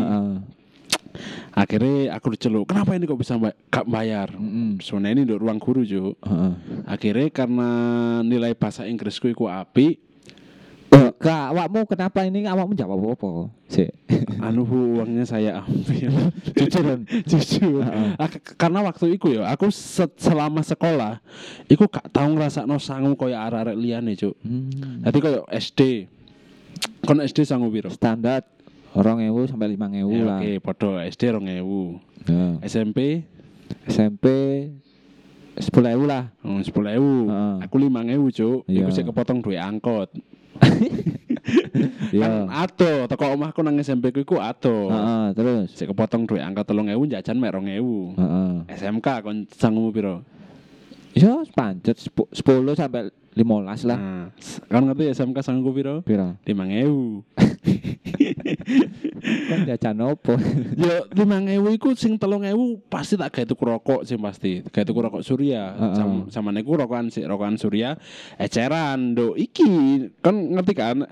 Akhirnya 1.51 2.13
aku 2.13 2.37
diceluk, 2.37 2.69
kenapa 2.69 2.93
ini 2.93 3.09
kok 3.09 3.17
bisa 3.17 3.33
ba- 3.35 3.57
gak 3.67 3.89
bayar? 3.89 4.29
Heeh. 4.29 4.77
Sebenarnya 4.77 5.15
ini 5.17 5.23
di 5.25 5.33
ruang 5.33 5.57
guru 5.57 5.81
heeh 5.81 6.13
Akhirnya 6.85 7.27
karena 7.33 7.69
nilai 8.21 8.53
bahasa 8.53 8.85
Inggrisku 8.85 9.25
iku 9.25 9.49
api, 9.49 9.97
Kak, 11.19 11.51
awakmu 11.51 11.83
kenapa 11.83 12.23
ini 12.23 12.47
awakmu 12.47 12.73
jawab 12.73 13.03
apa? 13.11 13.51
Sik. 13.67 13.91
anu 14.47 14.63
uangnya 14.63 15.27
saya 15.27 15.59
ambil. 15.59 16.31
Jujur. 16.57 17.03
Jujur. 17.27 17.83
K- 18.15 18.55
karena 18.55 18.79
waktu 18.79 19.19
itu 19.19 19.35
ya, 19.35 19.51
aku 19.51 19.67
se- 19.67 20.15
selama 20.15 20.63
sekolah, 20.63 21.19
iku 21.67 21.91
gak 21.91 22.07
tau 22.09 22.23
ngrasakno 22.31 22.79
sangu 22.79 23.19
koyo 23.19 23.35
arek-arek 23.35 23.75
liyane, 23.75 24.15
Cuk. 24.15 24.31
Hmm. 24.39 25.03
Dadi 25.03 25.17
koyo 25.19 25.43
SD. 25.51 26.07
Kon 27.03 27.19
SD 27.19 27.43
sangu 27.43 27.67
piro? 27.67 27.91
Standar 27.91 28.47
2000 28.95 29.51
sampai 29.51 29.75
5000 29.75 30.07
Ya, 30.07 30.23
lah. 30.23 30.39
Oke, 30.39 30.51
padha 30.63 31.03
SD 31.03 31.35
2000. 31.35 31.99
Ya. 32.31 32.43
SMP 32.63 33.27
SMP 33.85 34.25
10000 35.59 36.07
lah. 36.07 36.31
Oh, 36.41 36.59
sepuluh 36.63 36.89
Heeh. 36.95 37.55
Aku 37.67 37.75
lima 37.75 37.99
ewu 38.07 38.31
cuk. 38.31 38.63
Iya. 38.65 38.87
Iku 38.87 38.89
sih 38.95 39.03
kepotong 39.03 39.43
duit 39.43 39.59
angkot. 39.59 40.09
Ya. 42.09 42.25
Kan 42.25 42.49
ato, 42.49 43.05
toko 43.05 43.37
omahku 43.37 43.61
nang 43.61 43.77
SMP 43.79 44.09
ku 44.09 44.23
iku 44.23 44.35
ato. 44.41 44.89
Heeh, 44.89 45.25
terus. 45.35 45.67
Sik 45.75 45.91
kepotong 45.93 46.25
duit 46.25 46.41
angkot 46.41 46.65
telung 46.65 46.87
ewu 46.89 47.05
jajan 47.05 47.37
mek 47.37 47.53
rong 47.53 47.67
ewu. 47.69 48.15
Heeh. 48.17 48.51
SMK 48.75 49.07
kon 49.21 49.45
sanggumu 49.51 49.91
piro? 49.91 50.15
Ya, 51.13 51.41
pancet 51.57 51.97
sepu- 51.99 52.29
10 52.31 52.77
sampai 52.77 53.09
15 53.33 53.81
lah. 53.87 53.97
Nah, 53.97 54.25
kan 54.69 54.83
ngerti 54.85 55.11
SMK 55.11 55.37
sanggumu 55.41 55.71
piro? 55.73 55.95
Lima 56.45 56.65
ewu. 56.69 57.25
Kan 59.49 59.59
jajan 59.67 59.99
opo? 60.05 60.33
Ya 60.79 61.03
lima 61.13 61.41
ewu 61.43 61.73
iku 61.73 61.93
sing 61.93 62.15
telung 62.15 62.45
ewu 62.45 62.79
pasti 62.87 63.17
tak 63.19 63.35
gawe 63.35 63.45
tuku 63.45 63.63
rokok 63.65 64.01
sih 64.05 64.15
pasti. 64.15 64.63
Gawe 64.63 64.85
tuku 64.85 64.99
rokok 64.99 65.21
Surya. 65.25 65.73
Sam, 65.95 66.29
sama 66.31 66.49
niku 66.53 66.77
rokokan 66.77 67.11
sih 67.11 67.25
rokokan 67.25 67.59
Surya. 67.59 67.97
Eceran 68.39 69.13
do 69.17 69.33
iki 69.35 69.65
kan 70.23 70.35
ngerti 70.35 70.73
kan 70.77 71.03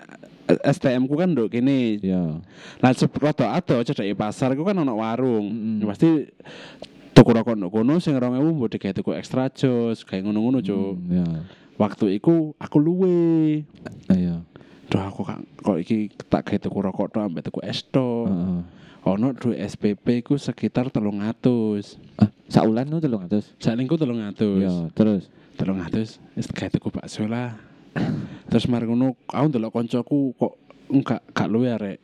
STM 0.47 1.11
ku 1.11 1.19
kan 1.19 1.35
do 1.35 1.51
kene 1.51 1.99
Ya. 1.99 2.39
Lah 2.79 2.91
rada 2.95 3.57
ado 3.59 3.75
cedeki 3.83 4.15
pasar 4.15 4.55
iku 4.55 4.63
kan 4.63 4.79
ono 4.79 4.95
warung. 4.97 5.77
Ya 5.81 5.85
pasti 5.91 6.07
tuku 7.17 7.29
rokok 7.33 7.57
nduk 7.57 7.73
kono 7.73 7.97
sing 7.97 8.13
2000 8.15 8.39
mbok 8.55 8.69
digawe 8.77 8.93
tuku 8.93 9.11
extra 9.17 9.49
jos, 9.49 10.05
kayak 10.05 10.21
ngono-ngono, 10.29 10.61
Cuk. 10.61 10.93
Hmm, 11.01 11.09
Ya. 11.09 11.27
Waktu 11.77 12.17
iku 12.17 12.57
aku 12.57 12.77
luwe. 12.81 13.61
Iya. 14.09 14.41
Duh 14.87 15.03
aku 15.03 15.27
kok 15.27 15.39
kok 15.63 15.77
iki 15.83 16.07
tak 16.31 16.47
gawe 16.47 16.57
tuku 16.63 16.77
rokok 16.79 17.07
tok 17.11 17.23
ambek 17.27 17.43
tuku 17.51 17.59
es 17.63 17.83
tok. 17.83 18.31
Heeh. 18.31 18.59
Ono 19.07 19.31
duit 19.31 19.59
SPP 19.59 20.23
ku 20.23 20.35
sekitar 20.35 20.91
300. 20.91 22.19
Ah, 22.19 22.27
saulan 22.51 22.87
nu 22.87 22.99
300. 22.99 23.55
Saklingku 23.59 23.95
300. 23.95 24.63
Ya, 24.63 24.73
terus. 24.91 25.31
300 25.57 26.21
wis 26.37 26.47
gawe 26.53 26.69
tuku 26.69 26.87
bakso 26.93 27.25
lah. 27.25 27.57
Terus 28.53 28.69
mari 28.69 28.85
ngono 28.85 29.17
aku 29.25 29.45
ndelok 29.49 29.73
koncoku 29.73 30.37
kok 30.37 30.53
enggak 30.93 31.21
gak 31.33 31.49
luwe 31.49 31.73
arek. 31.73 31.99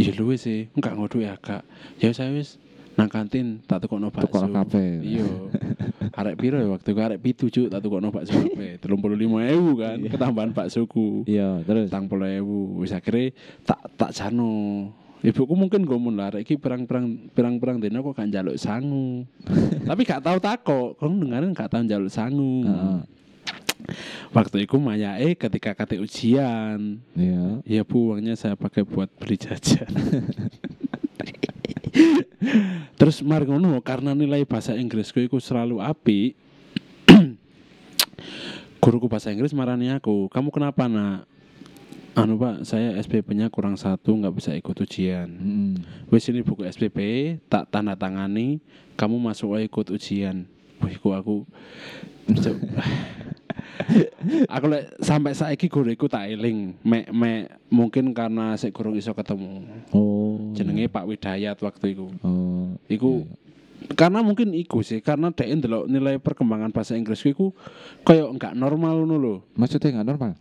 Iya 0.00 0.12
luwe 0.16 0.40
sih, 0.40 0.72
enggak 0.72 0.96
ngodo 0.96 1.20
ya 1.20 1.36
kak. 1.36 1.68
Ya 2.00 2.16
saya 2.16 2.32
wis 2.32 2.56
nang 2.96 3.08
kantin 3.12 3.60
tak 3.68 3.84
tukokno 3.84 4.08
bakso. 4.08 4.26
Tukokno 4.32 4.64
kabeh. 4.64 5.04
Iya. 5.04 5.28
Arek 6.18 6.40
piro 6.40 6.56
ya 6.56 6.68
waktu 6.72 6.96
arek 6.96 7.20
pitu 7.20 7.52
cuk 7.52 7.68
tak 7.68 7.84
tukokno 7.84 8.08
bakso 8.08 8.32
kabeh. 8.32 8.80
35.000 8.82 9.80
kan 9.80 9.98
ketambahan 10.08 10.50
baksoku. 10.56 11.28
Iya, 11.28 11.60
terus. 11.68 11.92
Tang 11.92 12.08
puluh 12.08 12.32
ewu 12.32 12.80
wis 12.80 12.96
akhirnya 12.96 13.36
tak 13.68 13.80
tak 14.00 14.10
jano. 14.16 14.88
Ibuku 15.20 15.56
mungkin 15.56 15.88
ngomong 15.88 16.14
lah, 16.14 16.28
arek 16.30 16.44
iki 16.44 16.54
perang-perang 16.60 17.32
perang-perang 17.32 17.80
dino 17.80 18.04
kok 18.04 18.20
gak 18.20 18.28
njaluk 18.30 18.56
sangu. 18.60 19.24
Tapi 19.88 20.00
gak 20.04 20.22
tahu 20.22 20.38
takok, 20.38 20.88
kok 20.96 21.08
dengerin 21.08 21.56
gak 21.56 21.72
tahu 21.72 21.82
njaluk 21.84 22.12
sangu. 22.12 22.64
Heeh. 22.64 23.00
Waktu 24.30 24.68
itu 24.68 24.76
mayae 24.76 25.34
ketika 25.34 25.72
kate 25.72 25.98
ujian. 25.98 27.00
Iya. 27.16 27.60
Ya 27.64 27.82
bu, 27.82 28.12
uangnya 28.12 28.36
saya 28.36 28.54
pakai 28.54 28.84
buat 28.84 29.08
beli 29.16 29.40
jajan. 29.40 29.88
Terus 33.00 33.24
mari 33.24 33.48
ngono 33.48 33.80
karena 33.80 34.12
nilai 34.12 34.44
bahasa 34.44 34.76
Inggrisku 34.76 35.20
itu 35.20 35.40
selalu 35.40 35.80
api. 35.80 36.36
Guruku 38.82 39.08
bahasa 39.08 39.32
Inggris 39.32 39.56
marani 39.56 39.90
aku, 39.90 40.28
kamu 40.30 40.48
kenapa 40.52 40.86
nak? 40.86 41.26
Anu 42.16 42.40
pak, 42.40 42.64
saya 42.64 42.96
SPP-nya 42.96 43.52
kurang 43.52 43.76
satu, 43.76 44.16
nggak 44.16 44.32
bisa 44.32 44.56
ikut 44.56 44.72
ujian. 44.72 45.28
Heeh. 45.28 45.72
Wes 46.08 46.24
ini 46.32 46.40
buku 46.40 46.64
SPP, 46.64 46.96
tak 47.44 47.68
tanda 47.68 47.92
tangani, 47.92 48.56
kamu 48.96 49.20
masuk 49.20 49.60
ikut 49.60 49.92
ujian. 49.92 50.48
Wih, 50.80 50.96
ku 50.96 51.12
aku. 51.12 51.44
aku 54.46 54.66
lek 54.66 54.84
sampai 55.00 55.32
saiki 55.36 55.66
guruku 55.68 56.06
tak 56.08 56.28
eling, 56.32 56.74
mek 56.82 57.12
mek 57.12 57.56
mungkin 57.70 58.10
karena 58.16 58.56
sik 58.56 58.74
guru 58.74 58.96
iso 58.96 59.12
ketemu. 59.12 59.64
Oh. 59.92 60.52
Jenenge 60.56 60.88
Pak 60.88 61.06
Widayat 61.06 61.58
waktu 61.60 61.96
itu. 61.96 62.08
Oh. 62.24 62.74
Iku 62.88 63.26
karena 63.94 64.24
mungkin 64.24 64.56
iku 64.56 64.80
sih 64.82 64.98
karena 65.04 65.30
dhek 65.30 65.62
ndelok 65.62 65.84
nilai 65.86 66.16
perkembangan 66.18 66.72
bahasa 66.74 66.96
Inggris 66.98 67.22
iku 67.22 67.52
koyo 68.02 68.32
enggak 68.32 68.56
normal 68.56 69.04
ngono 69.04 69.16
lho. 69.20 69.34
Maksudnya 69.54 70.00
nggak 70.00 70.08
normal? 70.08 70.32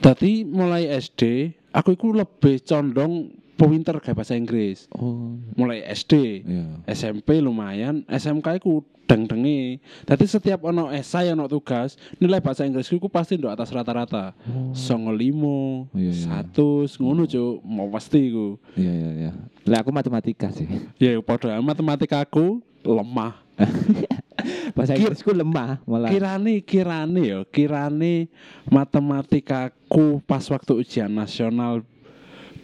Dadi 0.00 0.44
mulai 0.46 0.88
SD 0.88 1.52
aku 1.72 1.96
iku 1.96 2.14
lebih 2.14 2.62
condong 2.64 3.32
pinter 3.66 3.98
kayak 3.98 4.14
bahasa 4.14 4.38
Inggris. 4.38 4.86
Oh. 4.94 5.34
Mulai 5.58 5.82
SD, 5.90 6.46
Iya. 6.46 6.64
SMP 6.86 7.42
lumayan, 7.42 8.06
SMK 8.06 8.62
iku 8.62 8.86
deng-dengi. 9.08 9.80
Dadi 10.04 10.28
setiap 10.28 10.62
ono 10.62 10.92
esai 10.92 11.32
ono 11.32 11.48
tugas, 11.48 11.96
nilai 12.22 12.38
bahasa 12.38 12.62
Inggris 12.62 12.86
iku 12.92 13.08
pasti 13.10 13.34
ndok 13.34 13.56
atas 13.58 13.72
rata-rata. 13.74 14.36
Oh. 14.46 14.70
Songo 14.76 15.10
limo, 15.10 15.90
Iya, 15.96 16.12
iya. 16.12 16.22
satu, 16.28 16.86
ngono 17.00 17.26
cuk, 17.26 17.64
mau 17.66 17.88
pasti 17.90 18.30
iku. 18.30 18.60
Iya, 18.78 18.92
iya, 18.94 19.10
iya. 19.16 19.32
Lah 19.66 19.82
aku 19.82 19.90
matematika 19.90 20.52
sih. 20.54 20.68
Ya 21.00 21.18
padha 21.18 21.58
matematika 21.58 22.22
aku 22.22 22.62
lemah. 22.86 23.42
Bahasa 24.76 24.94
Inggrisku 24.94 25.34
lemah 25.34 25.82
malah. 25.82 26.14
Kirane 26.14 26.62
kirane 26.62 27.22
ya, 27.26 27.40
kirane 27.50 28.30
matematikaku 28.70 30.22
pas 30.22 30.46
waktu 30.46 30.78
ujian 30.78 31.10
nasional 31.10 31.82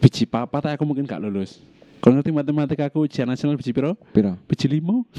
biji 0.01 0.23
papat 0.25 0.75
aku 0.75 0.83
mungkin 0.83 1.05
gak 1.05 1.21
lulus. 1.21 1.59
Kau 2.03 2.13
ngerti 2.13 2.29
matematika 2.29 2.85
aku 2.85 3.09
ujian 3.09 3.25
nasional 3.25 3.57
biji 3.57 3.73
piro? 3.73 3.97
Piro? 4.13 4.37
Biji 4.45 4.69
limo. 4.69 5.09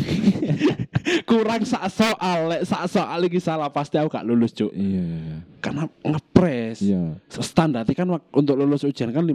Kurang 1.28 1.66
sak 1.66 1.90
soal, 1.90 2.47
lek 2.47 2.62
sak 2.62 2.87
soal 2.87 3.18
iki 3.26 3.42
salah 3.42 3.66
pasti 3.66 3.99
aku 3.99 4.06
gak 4.06 4.23
lulus, 4.23 4.54
Cuk. 4.54 4.71
Iya, 4.71 5.02
iya, 5.02 5.18
iya. 5.18 5.38
Karena 5.59 5.90
ngepres. 6.06 6.78
Iya. 6.78 7.18
Standar 7.26 7.83
kan 7.90 8.06
untuk 8.30 8.54
lulus 8.54 8.87
ujian 8.87 9.11
kan 9.11 9.26
5,5. 9.26 9.35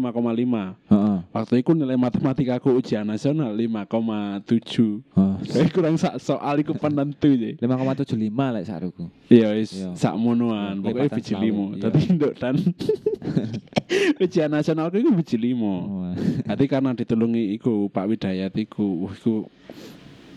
Heeh. 0.88 1.18
Waktu 1.36 1.54
itu 1.60 1.76
nilai 1.76 2.00
matematika 2.00 2.56
aku 2.56 2.72
ujian 2.80 3.04
nasional 3.04 3.52
5,7. 3.52 5.04
Heeh. 5.12 5.68
Kurang 5.76 6.00
sak 6.00 6.24
soal 6.24 6.64
iku 6.64 6.72
penentu 6.80 7.36
sih. 7.36 7.60
5,75 7.60 8.56
lek 8.56 8.64
saruku. 8.64 9.12
Iya 9.28 9.60
wis 9.60 9.76
Iya. 9.76 9.92
sak 10.00 10.16
monoan, 10.16 10.80
Iya, 10.80 10.84
pokoknya 10.88 11.12
biji 11.20 11.34
limo. 11.36 11.76
Dadi 11.76 12.16
nduk 12.16 12.34
dan 12.40 12.56
ujian 14.20 14.52
nasional 14.52 14.88
aku 14.90 15.02
iku 15.02 15.12
biji 15.16 15.38
limo. 15.38 15.76
Oh. 15.88 16.14
Nanti 16.48 16.66
karena 16.68 16.96
ditulungi 16.96 17.56
iku 17.60 17.88
Pak 17.92 18.08
Widayat 18.08 18.54
iku, 18.56 19.08
uh, 19.08 19.14
iku 19.14 19.48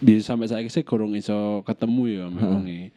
bisa 0.04 0.34
sampai 0.34 0.50
saya 0.50 0.66
sih 0.68 0.84
gorong 0.84 1.16
iso 1.16 1.64
ketemu 1.64 2.02
ya 2.10 2.24
wonge. 2.28 2.92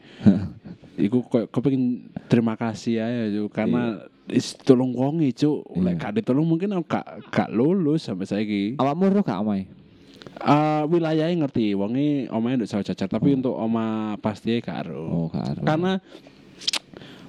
Iku 0.98 1.24
kok 1.24 1.48
kepengin 1.54 2.10
terima 2.26 2.58
kasih 2.58 3.00
ya 3.00 3.06
karena 3.48 4.02
is 4.28 4.52
tolong 4.60 4.92
wonge 4.92 5.32
cuk. 5.32 5.64
Lek 5.78 5.96
Iya. 5.96 6.00
gak 6.04 6.12
ditolong 6.20 6.44
mungkin 6.44 6.74
aku 6.76 6.84
gak 6.84 7.06
gak 7.32 7.48
lulus 7.54 8.04
sampai 8.04 8.28
saiki. 8.28 8.62
Awakmu 8.76 9.08
ro 9.08 9.20
gak 9.24 9.40
omahe? 9.40 9.64
Eh 10.38 10.82
wilayahnya 10.86 11.46
ngerti, 11.46 11.72
wonge 11.74 12.28
omahe 12.28 12.60
nduk 12.60 12.68
sawah 12.68 12.84
cacar, 12.84 13.08
tapi 13.08 13.34
untuk 13.34 13.56
oma 13.56 14.14
pasti 14.20 14.60
gak 14.60 14.86
ero. 14.86 15.06
Oh, 15.08 15.26
gak 15.32 15.56
ero. 15.56 15.62
Karena 15.64 15.92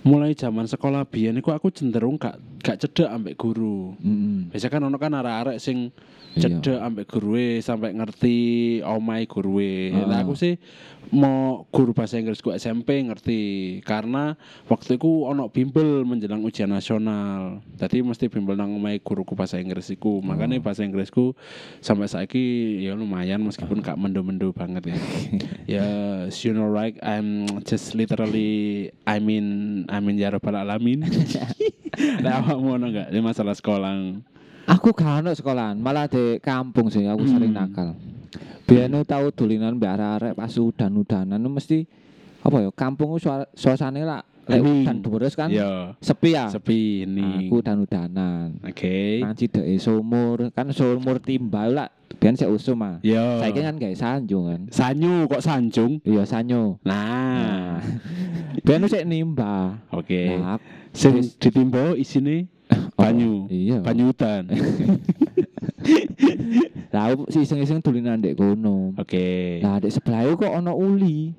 mulai 0.04 0.32
zaman 0.36 0.68
sekolah 0.68 1.04
biyen 1.08 1.40
iku 1.40 1.56
aku 1.56 1.72
cenderung 1.72 2.20
gak 2.20 2.36
gak 2.60 2.80
cedek 2.86 3.10
ambek 3.10 3.36
guru. 3.40 3.96
Heeh. 4.00 4.52
Biasa 4.54 4.68
kan 4.68 4.84
ono 4.84 4.98
kan 5.00 5.16
arek-arek 5.16 5.58
sing 5.58 5.92
Iya. 6.38 6.46
cedek 6.46 6.78
ambek 6.78 7.06
guruwe 7.10 7.58
sampai 7.58 7.90
ngerti 7.98 8.38
omahe 8.86 9.26
guruwe. 9.26 9.90
Heeh. 9.90 10.06
Lah 10.06 10.22
aku 10.22 10.38
sih 10.38 10.62
mau 11.10 11.66
guru 11.74 11.90
bahasa 11.98 12.22
Inggrisku 12.22 12.54
SMP 12.54 13.02
ngerti 13.02 13.42
karena 13.82 14.38
waktu 14.70 15.02
itu 15.02 15.26
ono 15.26 15.50
bimbel 15.50 16.06
menjelang 16.06 16.46
ujian 16.46 16.70
nasional. 16.70 17.66
Jadi 17.82 18.06
mesti 18.06 18.30
bimbel 18.30 18.54
nang 18.54 18.78
omahe 18.78 19.02
guruku 19.02 19.34
bahasa 19.34 19.58
Inggris 19.58 19.90
iku. 19.90 20.22
Makanya 20.22 20.62
bahasa 20.62 20.86
Inggrisku 20.86 21.34
sampai 21.82 22.06
saiki 22.06 22.78
ya 22.86 22.94
lumayan 22.94 23.42
meskipun 23.42 23.82
gak 23.82 23.98
mendo-mendo 23.98 24.54
banget 24.54 24.94
ya. 24.94 24.98
ya 25.82 25.88
you 26.30 26.54
know 26.54 26.70
right 26.70 26.94
I'm 27.02 27.50
just 27.66 27.98
literally 27.98 28.94
I 29.10 29.18
mean 29.18 29.90
I 29.90 29.98
mean 29.98 30.22
ya 30.22 30.30
rabbal 30.30 30.54
alamin. 30.54 31.10
Lah 32.24 32.46
awakmu 32.50 32.76
ono 32.76 32.86
gak 32.90 33.08
ini 33.10 33.22
masalah 33.22 33.54
sekolah? 33.54 33.94
Aku 34.66 34.90
gak 34.92 35.22
ono 35.22 35.32
sekolahan, 35.32 35.78
malah 35.78 36.06
di 36.06 36.38
kampung 36.40 36.90
sih 36.90 37.06
aku 37.06 37.26
sering 37.26 37.54
Hmm. 37.54 37.62
nakal. 37.64 37.90
Biyen 38.66 38.94
tau 39.02 39.30
dolinan 39.30 39.74
mbek 39.76 39.90
arek-arek 39.90 40.34
pas 40.34 40.54
udan-udanan 40.54 41.42
mesti 41.42 41.90
apa 42.40 42.58
ya 42.60 42.70
kampung 42.70 43.18
suasane 43.52 44.02
lah 44.02 44.22
lek 44.46 44.62
udan 44.62 44.98
deres 45.00 45.34
kan 45.34 45.50
Ya, 45.50 45.94
sepi 45.98 46.34
ya. 46.34 46.50
sepi 46.50 47.04
ini. 47.04 47.46
Aku 47.46 47.62
udan-udanan. 47.62 48.62
Oke. 48.62 49.22
Nang 49.22 49.34
cideke 49.34 49.78
sumur, 49.78 50.50
kan 50.50 50.70
sumur 50.70 51.18
timbal 51.18 51.74
lah. 51.76 51.90
Biyen 52.18 52.34
sik 52.34 52.50
usum 52.50 52.82
ah. 52.82 52.98
Ya. 53.00 53.38
Saiki 53.38 53.62
kan 53.62 53.78
gawe 53.78 53.94
sanjung 53.96 54.46
kan. 54.46 54.62
Sanyu 54.70 55.26
kok 55.26 55.40
sanjung? 55.40 56.02
Iya 56.02 56.26
sanyo. 56.26 56.78
Nah, 56.84 57.78
Biyen 58.70 58.86
sik 58.86 59.02
nimba. 59.02 59.82
oke. 59.90 60.22
Nah, 60.38 60.62
Sing 60.94 61.18
ditimba 61.42 61.98
isine 61.98 62.46
banyu. 63.00 63.50
Iya. 63.50 63.82
Banyu 63.82 64.14
hutan. 64.14 64.46
Lah 66.94 67.18
sih 67.34 67.42
iseng-iseng 67.42 67.82
dolinan 67.82 68.22
ndek 68.22 68.38
kono. 68.38 68.94
Oke. 68.94 69.58
Lah 69.66 69.82
ndek 69.82 69.90
sebelah 69.90 70.22
kok 70.38 70.54
ono 70.54 70.78
uli. 70.78 71.34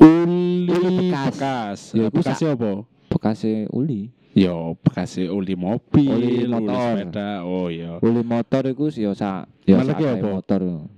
Uli 0.00 0.64
Uli 0.64 1.12
bekas. 1.12 1.28
bekas. 1.36 1.80
Ya, 1.92 2.00
Ya, 2.00 2.06
bekasnya 2.08 2.48
apa? 2.56 2.70
Bekase 3.12 3.52
uli. 3.68 4.08
Yo, 4.32 4.80
bekasnya 4.80 5.28
uli 5.28 5.52
mobil, 5.52 6.08
Uli 6.08 6.48
motor. 6.48 6.96
sepeda. 6.96 7.44
Oh 7.44 7.68
iya. 7.68 8.00
Uli 8.00 8.24
motor 8.24 8.64
iku 8.72 8.88
ya 8.88 9.12
sak 9.12 9.44
ya 9.68 9.84
sak 9.84 10.00
motor. 10.24 10.88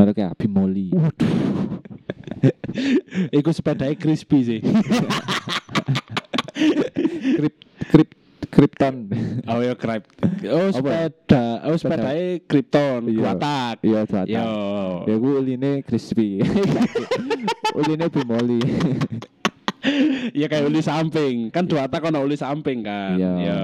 Mereknya 0.00 0.32
Bimoli. 0.32 0.96
Iku 3.38 3.50
sepedanya 3.52 3.96
crispy 3.96 4.38
sih. 4.44 4.60
Krip 7.36 7.54
krip 7.90 8.10
Krypton. 8.50 9.06
oh 9.46 9.62
ya 9.62 9.78
krip. 9.78 10.10
Oh 10.50 10.74
Apa? 10.74 10.74
sepeda. 10.74 11.44
Oh 11.70 11.76
sepedanya 11.78 12.42
Krypton. 12.50 13.00
Iya. 13.06 13.22
Watak. 13.30 13.76
Iya 13.86 14.00
dua 14.04 14.22
Yo. 14.26 14.48
Ya 15.06 15.14
ku 15.16 15.28
uline 15.38 15.72
crispy. 15.86 16.42
uline 17.78 18.06
Bimoli. 18.10 18.60
Ya 20.36 20.46
kayak 20.46 20.68
uli 20.68 20.80
samping. 20.84 21.48
Kan 21.48 21.64
dua 21.64 21.88
tak 21.88 22.04
ono 22.08 22.24
uli 22.24 22.36
samping 22.36 22.84
kan. 22.84 23.16
Iya. 23.16 23.32
Ya. 23.40 23.60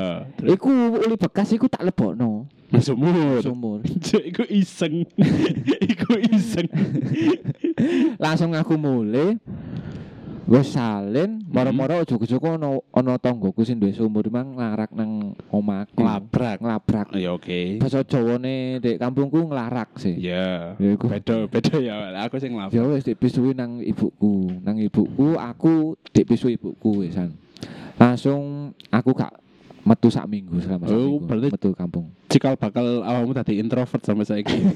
iku 0.48 0.70
uli 0.96 1.16
bekas 1.16 1.52
iku 1.52 1.68
tak 1.68 1.84
lebokno. 1.84 2.48
Sumur. 2.82 3.40
Sumur. 3.44 3.78
Cuk, 4.06 4.22
iku 4.26 4.42
iseng. 4.50 5.06
iku 5.92 6.18
iseng. 6.18 6.66
Langsung 8.18 8.52
aku 8.58 8.74
mulai 8.74 9.38
Wes 10.46 10.78
salin, 10.78 11.42
moro-moro 11.50 12.06
ojo-ojo 12.06 12.38
ono 12.38 12.86
ono 12.94 13.18
tonggoku 13.18 13.66
sing 13.66 13.82
duwe 13.82 13.90
sumur 13.90 14.30
mang 14.30 14.54
nglarak 14.54 14.94
nang 14.94 15.34
omahku. 15.50 15.98
Ngelabrak. 15.98 16.62
Ngelabrak. 16.62 17.06
Ya 17.18 17.34
oke. 17.34 17.82
Basa 17.82 18.06
Jawane 18.06 18.78
dek 18.78 19.02
kampungku 19.02 19.42
nglarak 19.42 19.98
sih. 19.98 20.14
Ya. 20.14 20.78
Iku. 20.78 21.10
Beda 21.10 21.50
beda 21.50 21.82
ya. 21.82 22.14
Aku 22.22 22.38
sing 22.38 22.54
ngelabrak. 22.54 22.78
Ya 22.78 22.86
wis 22.86 23.02
dipisuhi 23.02 23.58
nang 23.58 23.82
ibuku. 23.82 24.54
Nang 24.62 24.78
ibuku 24.78 25.34
aku 25.34 25.98
dipisuhi 26.14 26.54
ibuku 26.54 27.02
wisan. 27.02 27.34
Langsung 27.98 28.70
aku 28.94 29.18
gak 29.18 29.34
metu 29.86 30.10
sak 30.10 30.26
minggu 30.26 30.58
selama 30.58 30.84
sak 30.84 30.92
Oh, 30.92 30.98
minggu. 30.98 31.24
berarti- 31.24 31.52
metu 31.54 31.70
kampung. 31.72 32.06
Cikal 32.26 32.58
bakal 32.58 33.00
awakmu 33.00 33.32
tadi 33.32 33.56
introvert 33.56 34.02
sampai 34.02 34.26
saiki. 34.26 34.50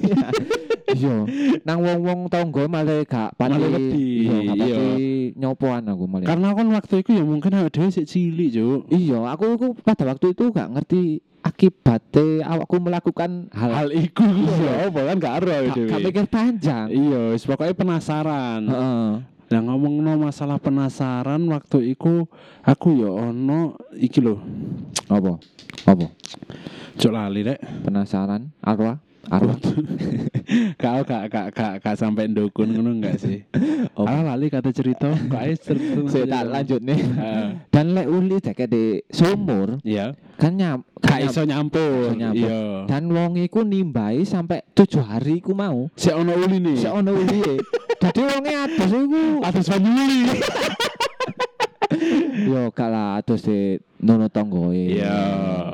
Iya, 0.90 1.22
nang 1.62 1.86
wong-wong 1.86 2.26
tonggo 2.26 2.66
malah 2.66 3.06
gak 3.06 3.38
pati. 3.38 3.54
Malah 3.54 3.70
wedi, 3.70 4.26
Iya, 4.26 4.38
iya. 4.58 4.78
nyopoan 5.38 5.86
aku 5.86 6.10
malah. 6.10 6.26
Karena 6.26 6.50
kan 6.50 6.66
waktu 6.66 6.94
itu 6.98 7.10
ya 7.14 7.22
mungkin 7.22 7.54
awake 7.54 7.70
dhewe 7.70 7.94
sik 7.94 8.10
cilik, 8.10 8.50
Juk. 8.50 8.90
Iya, 8.90 9.22
aku 9.30 9.54
iku 9.54 9.66
pada 9.78 10.02
waktu 10.10 10.34
itu 10.34 10.50
gak 10.50 10.66
ngerti 10.66 11.22
akibatnya 11.46 12.42
awakku 12.44 12.82
melakukan 12.82 13.48
hal, 13.54 13.70
Hal 13.70 13.88
iku 13.94 14.26
ya 14.58 14.90
apa 14.90 15.00
kan 15.06 15.16
gak 15.22 15.34
ero 15.38 15.46
gak, 15.46 15.62
dhewe. 15.78 15.88
gak 15.88 16.00
pikir 16.10 16.24
panjang. 16.26 16.86
Iya, 16.90 17.20
wis 17.38 17.46
penasaran. 17.46 18.62
Heeh. 18.66 19.10
Nah 19.50 19.58
ngomong 19.66 19.98
masalah 20.14 20.62
penasaran 20.62 21.42
waktu 21.50 21.98
itu 21.98 22.22
aku 22.62 23.02
ya 23.02 23.10
ono 23.10 23.74
iki 23.98 24.22
lho. 24.22 24.38
Apa? 25.10 25.42
Apa? 25.90 26.06
Cuk 26.94 27.10
lali 27.10 27.42
rek. 27.42 27.58
Penasaran? 27.82 28.54
Arwah? 28.62 29.02
Arwah? 29.28 29.58
Kau 30.80 31.04
gak 31.04 31.28
gak 31.28 31.48
gak 31.52 31.74
gak 31.84 31.96
sampai 31.96 32.26
ndukun 32.26 32.72
ngono 32.72 32.96
enggak 32.96 33.20
sih? 33.20 33.44
Oh. 33.98 34.06
Ah 34.08 34.22
lali 34.22 34.48
kata 34.48 34.70
cerita, 34.72 35.12
kok 35.12 35.40
ae 35.40 35.52
cerita. 35.58 36.00
Saya 36.08 36.24
tak 36.24 36.44
lanjut 36.46 36.80
nih. 36.80 37.00
Dan 37.74 37.92
lek 37.92 38.06
uli 38.08 38.36
deket 38.40 38.68
di 38.70 38.84
sumur 39.12 39.76
Iya. 39.84 40.16
kan 40.40 40.56
nyam, 40.56 40.80
Gak 41.04 41.20
kan 41.20 41.28
iso 41.28 41.42
nyampur. 41.44 42.12
Iso 42.12 42.16
nyampur. 42.16 42.48
Iya. 42.48 42.60
dan 42.88 43.04
wong 43.12 43.36
iku 43.36 43.60
nimbai 43.60 44.24
sampai 44.24 44.64
tujuh 44.72 45.04
hari 45.04 45.42
iku 45.44 45.52
mau. 45.52 45.90
Si 45.98 46.08
ono 46.08 46.32
uli 46.32 46.56
nih. 46.62 46.76
Si 46.80 46.88
ono 46.88 47.12
uli. 47.12 47.60
Dadi 48.00 48.20
wonge 48.24 48.52
atus 48.56 48.88
iku 48.94 49.22
Atas 49.44 49.66
banyu 49.68 49.90
uli. 49.90 50.20
Yo 52.46 52.70
gak 52.70 52.88
lah 52.90 53.18
atus 53.18 53.46
di 53.46 53.78
nono 54.00 54.30
tonggoe. 54.30 54.96
Iya. 54.96 55.18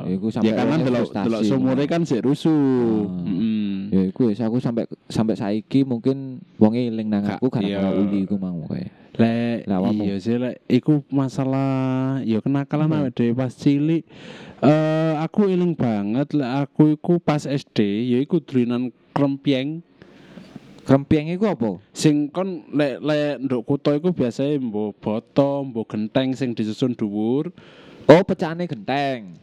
Iku 0.09 0.33
sampai 0.33 0.51
Ya 0.51 0.53
karena 0.59 0.77
delok 0.83 1.13
delok 1.13 1.43
sumure 1.47 1.85
kan 1.87 2.03
sik 2.03 2.25
rusuh. 2.25 3.07
Ah. 3.07 3.25
Heeh. 3.27 3.75
Ya 3.93 4.03
iku 4.11 4.33
wis 4.33 4.43
aku 4.43 4.59
sampai 4.59 4.91
sampai 5.07 5.39
saiki 5.39 5.87
mungkin 5.87 6.43
wonge 6.59 6.91
eling 6.91 7.07
nang 7.07 7.25
aku 7.27 7.53
karena 7.53 7.87
iya. 7.87 7.95
uli 7.95 8.27
iku 8.27 8.37
mau 8.41 8.59
kae. 8.67 8.91
Lek 9.17 9.65
iya 9.97 10.17
sih 10.21 10.37
lek 10.37 10.61
iku 10.69 11.01
masalah 11.09 12.21
ya 12.21 12.45
kenakalan 12.45 12.93
awake 12.93 13.17
dhewe 13.17 13.33
pas 13.33 13.53
cilik. 13.55 14.05
Eh 14.61 15.15
aku 15.21 15.49
eling 15.49 15.73
banget 15.79 16.35
lek 16.37 16.53
aku 16.67 16.99
iku 16.99 17.23
pas 17.23 17.47
SD 17.47 18.11
ya 18.13 18.19
iku 18.21 18.43
dolinan 18.43 18.93
krempieng 19.17 19.81
Krempieng 20.87 21.27
iku 21.35 21.51
apa? 21.51 21.83
sing 21.91 22.31
kon 22.31 22.63
lek 22.71 23.03
lek 23.03 23.43
nduk 23.43 23.67
kutho 23.67 23.91
iku 23.91 24.15
biasanya 24.15 24.63
mbok 24.63 24.95
boto, 25.03 25.67
mbok 25.67 25.91
genteng 25.91 26.31
sing 26.39 26.55
disusun 26.55 26.95
dhuwur. 26.95 27.51
Oh, 28.07 28.23
pecahane 28.23 28.71
genteng. 28.71 29.35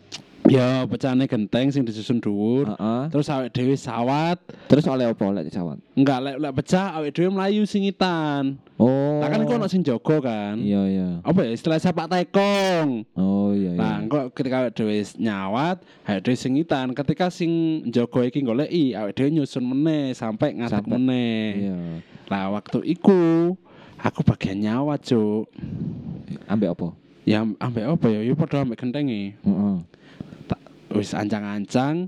Ya 0.54 0.86
pecahane 0.86 1.26
genteng 1.26 1.74
sing 1.74 1.82
disusun 1.82 2.22
dhuwur. 2.22 2.78
Heeh. 2.78 3.10
Terus 3.10 3.26
awake 3.34 3.58
dhewe 3.58 3.74
sawat, 3.74 4.38
Terus 4.70 4.86
oleh 4.86 5.10
apa 5.10 5.24
oleh 5.26 5.42
disawat? 5.50 5.82
enggak 5.98 6.20
lek 6.22 6.36
lek 6.38 6.54
pecah 6.62 6.94
awake 6.94 7.10
dhewe 7.10 7.34
mlayu 7.34 7.66
singitan. 7.66 8.62
Oh. 8.78 9.18
Lah 9.18 9.34
kan 9.34 9.50
kok 9.50 9.58
ono 9.58 9.66
sing 9.66 9.82
jaga 9.82 10.22
kan. 10.22 10.62
Iya 10.62 10.82
iya. 10.86 11.10
Apa 11.26 11.42
ya 11.42 11.58
istilah 11.58 11.82
sepak 11.82 12.06
tekong. 12.06 13.02
Oh 13.18 13.50
iya 13.58 13.74
iya. 13.74 13.82
Nah, 13.82 13.98
kok 14.06 14.38
ketika 14.38 14.62
awake 14.62 14.78
dhewe 14.78 14.94
nyawat, 15.18 15.82
awake 16.06 16.22
dhewe 16.22 16.38
singitan. 16.38 16.94
Ketika 16.94 17.34
sing 17.34 17.50
jaga 17.90 18.22
iki 18.22 18.46
goleki, 18.46 18.94
awake 18.94 19.18
dhewe 19.18 19.34
nyusun 19.34 19.66
meneh 19.66 20.14
sampai 20.14 20.54
ngadeg 20.54 20.86
meneh. 20.86 21.42
Iya. 21.66 21.78
Lah 22.30 22.54
waktu 22.54 22.78
iku 22.86 23.58
aku 23.98 24.22
bagian 24.22 24.62
nyawat, 24.62 25.02
Cuk. 25.02 25.50
Ambek 26.46 26.78
apa? 26.78 26.94
Ya 27.26 27.42
ambek 27.42 27.86
apa 27.90 28.06
ya? 28.12 28.22
Ya 28.22 28.34
padha 28.38 28.62
ambek 28.62 28.78
gentenge. 28.78 29.34
Heeh. 29.34 29.76
Tak 29.82 29.93
wis 30.96 31.14
ancang-ancang 31.14 32.08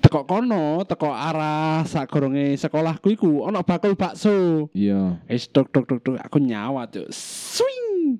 teko 0.00 0.24
kono, 0.24 0.80
teko 0.88 1.12
arah 1.12 1.84
sakurunge 1.84 2.56
sekolahku 2.56 3.12
iku 3.12 3.44
ana 3.44 3.60
bakul 3.60 3.92
bakso. 3.92 4.66
Iya. 4.72 5.20
Wis 5.28 5.44
tok 5.52 5.68
tok 5.68 5.84
tok 5.84 6.00
tok 6.00 6.16
aku 6.16 6.40
nyawat, 6.40 6.88
Cuk. 6.96 7.08
Swing. 7.12 8.16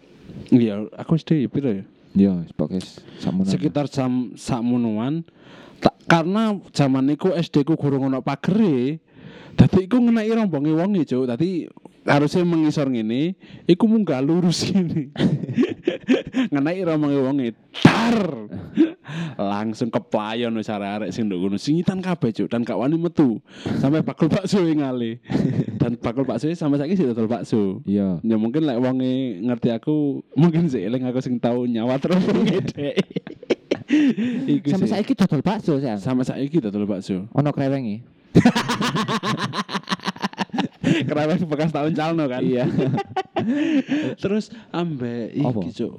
Iya, 0.51 0.91
aku 0.99 1.15
SD 1.15 1.47
piro 1.47 1.71
ya? 1.71 1.85
Iya, 2.15 2.47
podcast 2.55 3.03
sakmono. 3.23 3.47
sekitar 3.51 3.87
jam 3.91 4.35
sakmonoan 4.39 5.27
tak 5.83 5.95
karena 6.07 6.59
zaman 6.71 7.11
iku 7.11 7.35
SD 7.35 7.67
ku 7.67 7.75
gurung 7.75 8.07
ono 8.07 8.23
pagere 8.23 9.03
dadi 9.59 9.87
iku 9.91 9.99
ngeneki 9.99 10.39
rombonge 10.39 10.71
wong 10.75 10.95
e 10.95 11.03
cuk 11.03 11.27
dadi 11.27 11.67
harusnya 12.07 12.47
mengisor 12.47 12.87
ngene 12.87 13.35
iku 13.67 13.91
munggah 13.91 14.23
lurus 14.23 14.63
ini 14.71 15.11
ngeneki 16.53 16.83
rombonge 16.87 17.19
wong 17.21 17.37
e 17.45 17.51
tar 17.75 18.17
langsung 19.37 19.89
keplayon 19.93 20.55
wis 20.57 20.71
arek-arek 20.71 21.11
sing 21.13 21.29
nduk 21.29 21.39
ngono 21.45 21.57
singitan 21.61 22.01
kabeh 22.01 22.33
cuk 22.33 22.49
dan 22.49 22.65
gak 22.65 22.79
wani 22.79 22.97
metu 22.97 23.39
sampai 23.79 24.01
bakul 24.01 24.31
bakso 24.31 24.65
e 24.65 24.75
ngale 24.75 25.21
dan 25.81 25.97
bakul 26.01 26.25
bakso 26.25 26.49
e 26.49 26.57
sampai 26.57 26.81
saiki 26.81 26.97
sih 26.97 27.07
dodol 27.09 27.29
bakso 27.29 27.85
Iya. 27.85 28.19
Ya 28.25 28.37
mungkin 28.41 28.65
lek 28.67 28.79
wonge 28.81 29.41
ngerti 29.45 29.69
aku 29.75 30.25
mungkin 30.35 30.67
sih 30.71 30.83
eling 30.83 31.05
aku 31.05 31.21
sing 31.21 31.37
tau 31.39 31.69
nyawa 31.69 32.01
terus 32.01 32.23
ngedek. 32.25 32.97
Iku 34.49 34.69
sih. 34.75 34.89
saiki 34.89 35.13
dodol 35.15 35.43
bakso 35.45 35.79
sih. 35.79 35.89
sama 36.01 36.25
saiki 36.25 36.59
dodol 36.63 36.89
bakso. 36.89 37.29
Ono 37.35 37.51
krewengi. 37.53 38.03
Kenapa 41.09 41.41
bekas 41.41 41.71
tahun 41.73 41.93
calno 41.97 42.25
kan? 42.29 42.43
Iya. 42.45 42.65
Terus 44.23 44.53
ambek 44.71 45.35
Apa? 45.41 45.61
iki 45.65 45.71
cuk. 45.85 45.95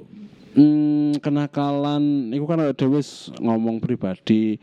Hmm, 0.56 1.12
kenakalan 1.20 2.32
iku 2.32 2.48
kan 2.48 2.64
dhewe 2.72 2.96
wis 2.96 3.28
ngomong 3.44 3.76
pribadi 3.76 4.56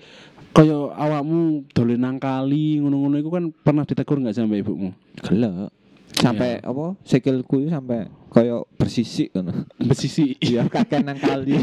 kaya 0.54 0.90
awakmu 0.94 1.66
dolen 1.74 2.02
nang 2.02 2.22
kali 2.22 2.78
ngono-ngono 2.78 3.18
iku 3.18 3.30
kan 3.34 3.50
pernah 3.50 3.86
ditegur 3.90 4.22
enggak 4.22 4.38
sama 4.38 4.54
ibumu? 4.54 4.94
Gelek. 5.22 5.74
Sampai 6.14 6.62
apa? 6.62 6.94
Sikilku 7.02 7.66
sampai 7.74 8.06
koyo 8.30 8.70
bersisik 8.78 9.34
ngono. 9.34 9.66
Besisi. 9.82 10.38
Iya, 10.46 10.70
kakek 10.70 11.02
nang 11.02 11.18
kali. 11.18 11.58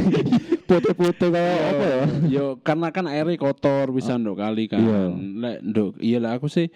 Foto-foto 0.66 1.30
kayak 1.30 1.58
apa 1.70 1.84
ya? 1.86 2.04
Yo 2.26 2.44
karena 2.62 2.90
kan 2.90 3.06
airnya 3.06 3.38
kotor 3.38 3.94
bisa 3.94 4.18
nduk 4.18 4.42
kali 4.42 4.66
kan. 4.66 4.82
Iya. 4.82 5.00
Lek 5.38 5.58
iya 6.02 6.18
lah 6.18 6.34
aku 6.34 6.50
sih 6.50 6.74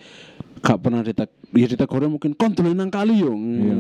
gak 0.63 0.79
pernah 0.81 1.03
ditek 1.03 1.31
ya 1.55 1.67
ditegurnya 1.71 2.11
mungkin 2.11 2.35
kon 2.39 2.55
kali 2.91 3.15
yo. 3.23 3.33
Iya. 3.35 3.77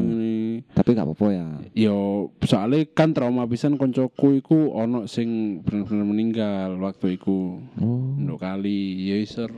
Tapi 0.74 0.88
gak 0.94 1.06
apa-apa 1.06 1.26
ya. 1.30 1.46
Yo 1.74 2.30
soalnya 2.42 2.86
kan 2.90 3.14
trauma 3.14 3.46
pisan 3.46 3.78
koncoku 3.78 4.38
iku 4.38 4.74
ono 4.74 5.06
sing 5.06 5.60
bener-bener 5.62 6.06
meninggal 6.06 6.70
waktu 6.82 7.18
iku. 7.18 7.62
Oh. 7.78 8.14
Nduk 8.18 8.42
kali 8.42 9.10
ya 9.10 9.16
isor 9.18 9.50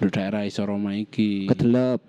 nduk 0.00 0.10
daerah 0.12 0.44
isor 0.44 0.72
Roma 0.72 0.96
iki. 0.96 1.48
Kedelep. 1.48 2.00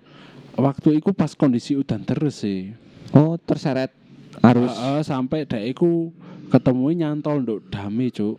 Waktu 0.58 0.98
iku 0.98 1.14
pas 1.14 1.38
kondisi 1.38 1.78
udan 1.78 2.02
terus 2.02 2.42
sih. 2.42 2.74
Oh, 3.14 3.38
terseret 3.38 3.94
arus. 4.42 4.74
Heeh, 4.74 5.00
sampai 5.06 5.46
dek 5.46 5.64
iku 5.76 6.10
ketemu 6.50 6.86
nyantol 7.04 7.46
nduk 7.46 7.60
dame 7.70 8.10
cuk. 8.10 8.36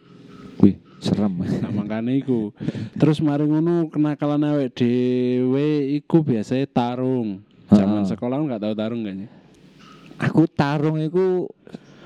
Wih, 0.59 0.75
serem. 0.99 1.33
Nah, 1.39 1.71
makanya 1.71 2.11
iku. 2.11 2.51
Terus 2.99 3.23
mari 3.23 3.47
ngono 3.47 3.87
kenakalan 3.87 4.43
awake 4.45 4.75
dhewe 4.75 5.95
iku 5.99 6.21
biasanya 6.23 6.67
tarung. 6.69 7.43
Zaman 7.71 8.05
sekolah 8.05 8.37
nggak 8.43 8.61
tahu 8.61 8.73
tarung 8.75 9.01
kayaknya. 9.03 9.27
aku 10.19 10.43
tarung 10.51 10.99
itu 10.99 11.47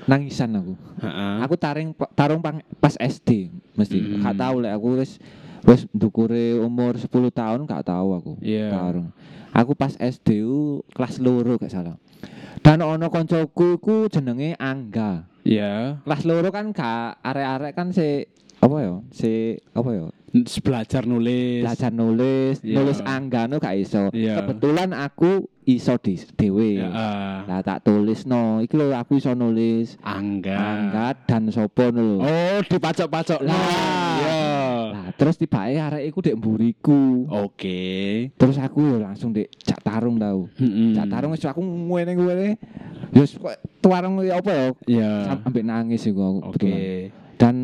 nangisan 0.06 0.54
aku. 0.54 0.74
Heeh. 1.02 1.34
Aku 1.44 1.54
taring 1.58 1.90
tarung 2.14 2.40
pang, 2.40 2.62
pas 2.78 2.94
SD 2.94 3.50
mesti. 3.74 3.98
Hmm. 3.98 4.22
Gak 4.22 4.36
tahu 4.38 4.56
lek 4.62 4.72
aku 4.78 4.86
wis 5.00 5.18
wis 5.64 5.88
ndukure 5.90 6.60
umur 6.60 6.94
10 6.94 7.10
tahun 7.10 7.60
gak 7.66 7.90
tahu 7.90 8.08
aku. 8.14 8.32
Iya. 8.40 8.70
Tarung. 8.70 9.10
Aku 9.54 9.72
pas 9.74 9.94
SD 9.98 10.44
ku 10.44 10.86
kelas 10.94 11.18
loro 11.18 11.58
gak 11.58 11.72
salah. 11.72 11.96
Dan 12.64 12.80
ono 12.80 13.12
koncoku 13.12 13.76
iku 13.76 13.96
jenenge 14.08 14.56
Angga. 14.56 15.28
Iya. 15.44 16.00
Kelas 16.04 16.22
loro 16.24 16.48
kan 16.52 16.72
gak 16.72 17.20
arek-arek 17.20 17.72
kan 17.76 17.92
si 17.92 18.28
apa 18.64 18.76
ya? 18.80 18.94
Si 19.12 19.32
apa 19.70 19.90
ya? 19.90 20.06
Belajar 20.58 21.04
nulis. 21.04 21.62
Belajar 21.62 21.92
nulis, 21.92 22.58
Iya. 22.58 22.74
nulis 22.74 22.98
Angga 23.00 23.46
no 23.46 23.56
gak 23.56 23.76
iso. 23.76 24.10
Iya. 24.10 24.40
Kebetulan 24.40 24.90
aku 24.90 25.46
iso 25.62 25.94
di 25.96 26.16
dhewe. 26.34 26.80
Heeh. 26.80 27.34
Lah 27.44 27.60
tak 27.60 27.84
tulis 27.84 28.24
no, 28.24 28.58
iki 28.58 28.74
lho 28.74 28.90
aku 28.90 29.16
iso 29.16 29.30
nulis 29.32 29.94
Angga. 30.00 30.56
Angga 30.56 31.06
dan 31.22 31.46
sopo 31.48 31.86
lho. 31.86 32.18
Oh, 32.18 32.58
dipacok-pacok. 32.64 33.46
Lah. 33.46 33.54
Iya. 34.16 34.42
Lah 34.90 35.06
terus 35.14 35.36
tibae 35.36 35.76
arek 35.76 36.02
iku 36.04 36.18
dek 36.18 36.34
mburiku. 36.34 37.30
Oke. 37.30 37.78
Terus 38.34 38.58
aku 38.58 38.82
yo 38.82 38.96
langsung 38.98 39.30
dek 39.30 39.54
cak 39.56 39.84
tarung 39.84 40.18
tau. 40.18 40.50
Heeh. 40.56 40.96
Cak 40.96 41.06
tarung 41.06 41.30
wis 41.30 41.44
aku 41.44 41.62
ngene-ngene. 41.62 42.58
Wis 43.14 43.38
kok 43.38 43.54
tuarung 43.78 44.18
apa 44.18 44.50
ya? 44.50 44.66
Iya. 44.90 45.10
Sam- 45.28 45.42
Ambek 45.46 45.62
nangis 45.62 46.02
iku 46.02 46.20
aku. 46.24 46.38
Oke. 46.48 46.58
betulan. 46.58 47.22
Dan 47.44 47.56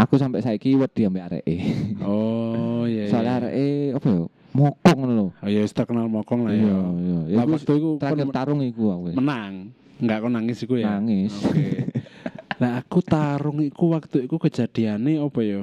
aku 0.00 0.16
sampai 0.16 0.40
saiki 0.40 0.72
wedi 0.72 1.04
ambek 1.04 1.24
areke. 1.28 1.56
Oh, 2.00 2.88
iya. 2.88 3.04
iya. 3.04 3.12
Soalnya 3.12 3.32
areke 3.44 3.68
apa 3.92 4.06
ya? 4.08 4.24
Mokong 4.56 4.98
lho. 5.04 5.28
Oh, 5.28 5.48
ya 5.52 5.60
wis 5.60 5.76
terkenal 5.76 6.08
mokong 6.08 6.48
lah 6.48 6.56
ya. 6.56 6.64
Iya, 6.64 6.78
iya. 6.96 7.18
Ya 7.36 7.44
waktu 7.44 7.72
iku 7.76 8.00
terakhir 8.00 8.32
tarung 8.32 8.64
iku 8.64 8.88
aku. 8.88 9.12
menang. 9.12 9.76
Enggak 10.00 10.18
kon 10.24 10.32
nangis 10.32 10.58
iku 10.64 10.80
ya. 10.80 10.96
Nangis. 10.96 11.36
Oke. 11.44 11.92
Lah 12.62 12.82
aku 12.82 12.98
tarung 13.06 13.62
iku 13.62 13.94
waktu 13.94 14.26
iku 14.26 14.40
kejadiane 14.40 15.20
apa 15.20 15.40
ya? 15.46 15.62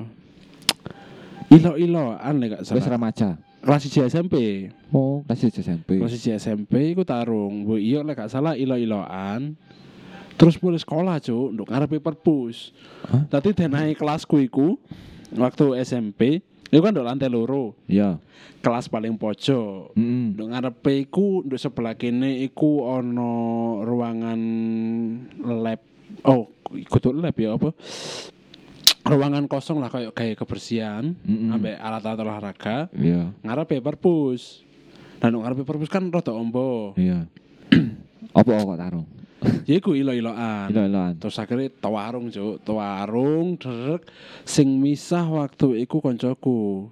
Ilo-iloan 1.51 2.33
lek 2.39 2.55
gak 2.55 2.63
Wis 2.63 2.71
salah. 2.71 2.93
remaja. 2.95 3.29
Kelas 3.65 3.81
1 3.89 4.13
SMP. 4.13 4.35
Oh, 4.93 5.25
kelas 5.25 5.41
SMP. 5.49 5.97
Kelas 5.97 6.13
1 6.15 6.37
SMP 6.37 6.73
iku 6.93 7.01
tarung. 7.03 7.65
Bu 7.67 7.81
iya 7.81 8.05
lek 8.05 8.15
gak 8.15 8.31
salah 8.31 8.53
ilo-iloan. 8.55 9.57
Terus 10.35 10.59
mulai 10.59 10.77
sekolah, 10.77 11.15
Cuk, 11.17 11.55
nduk 11.55 11.67
ngarepe 11.71 12.03
perpus. 12.03 12.75
Hah? 13.07 13.23
Tadi 13.31 13.55
denai 13.55 13.95
kelasku 13.95 14.43
iku 14.43 14.75
waktu 15.31 15.79
SMP, 15.79 16.43
iku 16.67 16.81
kan 16.83 16.91
nduk 16.91 17.07
lantai 17.07 17.31
loro. 17.31 17.79
Iya. 17.87 18.19
Kelas 18.59 18.91
paling 18.91 19.15
pojok. 19.15 19.95
Heeh. 19.95 20.35
Nduk 20.35 20.47
ngarepe 20.51 20.91
iku 21.07 21.39
nduk 21.39 21.55
sebelah 21.55 21.95
kene 21.95 22.43
iku 22.43 22.83
ono 22.83 23.31
ruangan 23.81 24.41
lab. 25.39 25.79
Oh, 26.27 26.51
kudu 26.67 27.15
lab 27.15 27.35
ya 27.35 27.55
apa? 27.55 27.71
Ruangan 29.05 29.45
kosong 29.45 29.77
lah 29.79 29.93
kayak 29.93 30.17
kayak 30.17 30.35
kebersihan 30.35 31.13
Mm-mm. 31.21 31.53
ambek 31.53 31.77
alat-alat 31.77 32.19
olahraga 32.25 32.89
Iya. 32.91 33.29
ngarepe 33.39 33.77
perpus. 33.79 34.65
Dan 35.21 35.31
nduk 35.31 35.47
ngarepe 35.47 35.63
perpus 35.63 35.87
kan 35.87 36.11
rada 36.11 36.35
ombo. 36.35 36.91
Iya. 36.99 37.23
Apa 38.35 38.51
kok 38.51 38.75
tarung? 38.75 39.07
Ya 39.69 39.81
iku 39.81 39.93
ilo-iloan. 39.97 40.69
Ilo-iloan. 40.69 41.13
Terus 41.21 41.37
akhirnya 41.41 41.69
tawarung, 41.81 42.29
Cuk. 42.29 42.61
Tawarung 42.65 43.57
derek 43.57 44.09
sing 44.45 44.81
misah 44.81 45.25
waktu 45.25 45.85
iku 45.85 46.01
koncoku. 46.01 46.89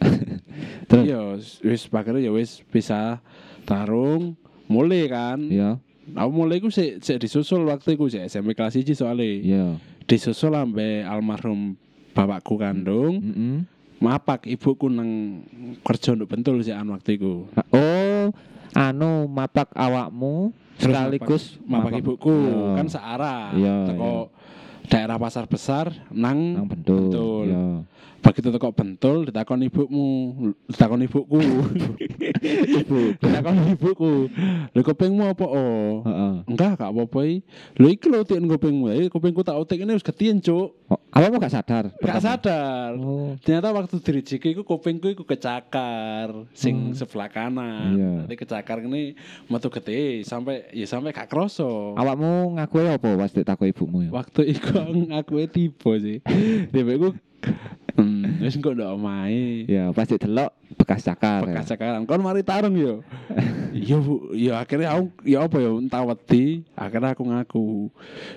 Terus? 0.88 1.04
Iya, 1.04 1.20
wis 1.64 1.86
akhirnya 1.92 2.24
ya 2.24 2.32
wis 2.32 2.64
bisa 2.68 3.20
tarung 3.68 4.34
mulai 4.66 5.06
kan. 5.06 5.38
Iya. 5.40 5.70
Aku 6.16 6.30
mulai 6.34 6.58
iku 6.58 6.72
sik 6.72 7.04
sik 7.04 7.22
disusul 7.22 7.62
waktu 7.68 7.94
iku 7.94 8.10
sik 8.10 8.26
SMP 8.26 8.56
kelas 8.56 8.74
1 8.74 8.96
soalnya. 8.96 9.26
Iya. 9.28 9.66
Disusul 10.10 10.56
ambe 10.58 11.06
almarhum 11.06 11.78
bapakku 12.10 12.58
kandung, 12.58 13.22
Heeh. 13.22 13.56
mapak 14.02 14.50
ibuku 14.50 14.90
nang 14.90 15.42
kerja 15.86 16.18
nduk 16.18 16.34
bentul 16.34 16.58
sih 16.66 16.74
an 16.74 16.90
waktu 16.90 17.14
iku. 17.14 17.46
Oh, 17.70 18.34
anu 18.74 19.30
mapak 19.30 19.70
awakmu 19.78 20.50
sekaligus 20.80 21.44
Mapak 21.62 21.92
ibuku 21.94 22.32
Iya. 22.32 22.74
kan 22.74 22.86
searah. 22.88 23.42
Iya, 23.52 23.74
Teko 23.86 24.12
daerah 24.86 25.16
pasar 25.16 25.44
besar 25.46 25.86
nang 26.10 26.56
nang 26.56 26.66
bentul. 26.66 26.96
Bentul. 27.06 27.46
Iya. 27.46 27.64
Begitu 28.20 28.48
teko 28.52 28.68
bentul 28.72 29.28
ditakon 29.28 29.64
ibumu. 29.64 30.06
Ditakon 30.68 31.00
ibuku. 31.04 31.40
Ibu. 32.80 32.98
ditakon 33.16 33.56
ibuku. 33.74 34.12
Lho 34.76 34.80
kupingmu 34.84 35.24
apa? 35.32 35.44
Oh. 35.48 36.04
Enggak 36.44 36.80
gak 36.80 36.90
apa-apa 36.92 37.20
i. 37.26 37.40
Lho 37.80 37.88
iki 37.88 38.06
lho 38.12 38.24
kupingmu. 38.24 38.92
Eh 38.92 39.08
kupingku 39.08 39.40
tak 39.40 39.56
utik 39.56 39.80
ini 39.80 39.96
wis 39.96 40.04
getien 40.04 40.38
cuk. 40.38 40.76
Oh, 40.90 41.00
Awakmu 41.10 41.42
gak 41.42 41.54
sadar? 41.54 41.84
gak 41.98 42.22
sadar. 42.22 42.94
Oh. 42.94 43.34
ternyata 43.42 43.74
waktu 43.74 43.98
dirijiki 43.98 44.54
iku 44.54 44.62
kupingku 44.62 45.10
iku 45.10 45.26
kecakar 45.26 46.46
sing 46.54 46.94
sebelah 46.94 47.26
kanan. 47.26 47.98
Iya. 47.98 48.12
nanti 48.26 48.36
kecakar 48.38 48.78
ini 48.86 49.18
metu 49.50 49.66
gede 49.74 50.22
sampai 50.22 50.70
ya 50.70 50.86
sampai 50.86 51.10
gak 51.10 51.26
kroso. 51.26 51.98
Awakmu 51.98 52.54
ngaku 52.58 52.76
apa 52.86 53.08
pas 53.18 53.32
ditakok 53.34 53.66
ibumu 53.66 54.06
ya? 54.06 54.10
waktu 54.14 54.54
iku 54.54 54.70
aku 55.18 55.42
tiba 55.50 55.92
sih. 55.98 56.18
Tiba 56.70 56.92
iku 56.94 57.08
hmm, 58.00 58.40
wis 58.40 58.54
kok 58.54 58.72
ndak 58.72 58.90
omahe 58.90 59.64
Ya, 59.64 59.90
pas 59.90 60.04
delok 60.04 60.50
bekas 60.72 61.02
cakar. 61.02 61.42
ya. 61.42 61.46
bekas 61.50 61.66
cakaran 61.68 62.02
kon 62.04 62.20
mari 62.20 62.40
tarung 62.40 62.72
yo 62.72 63.02
iya 63.74 63.96
bu 63.96 64.32
ya 64.32 64.58
akhirnya 64.58 64.92
aku 64.92 65.06
ya 65.22 65.38
apa 65.42 65.56
ya 65.56 65.70
entah 65.72 66.02
wedi 66.02 66.44
akhirnya 66.72 67.10
aku 67.10 67.22
ngaku 67.26 67.66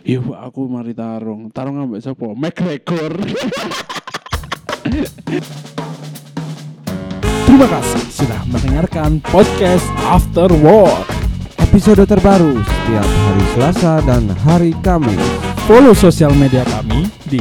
iya 0.02 0.17
bu 0.17 0.32
aku 0.34 0.62
mari 0.65 0.91
tarung 0.91 1.47
tarung 1.49 1.78
ambek 1.78 1.99
sapa 1.99 2.34
McGregor 2.34 3.13
Terima 7.43 7.67
kasih 7.69 8.02
sudah 8.12 8.41
mendengarkan 8.45 9.21
podcast 9.23 9.86
After 10.04 10.49
Work. 10.52 11.06
Episode 11.62 12.04
terbaru 12.04 12.60
setiap 12.60 13.08
hari 13.08 13.43
Selasa 13.54 13.93
dan 14.04 14.23
hari 14.43 14.71
Kamis. 14.82 15.21
Follow 15.63 15.95
sosial 15.95 16.34
media 16.34 16.65
kami 16.67 17.08
di 17.23 17.39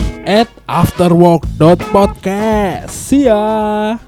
@afterwork.podcast. 0.67 2.91
See 2.91 3.25
ya. 3.27 3.99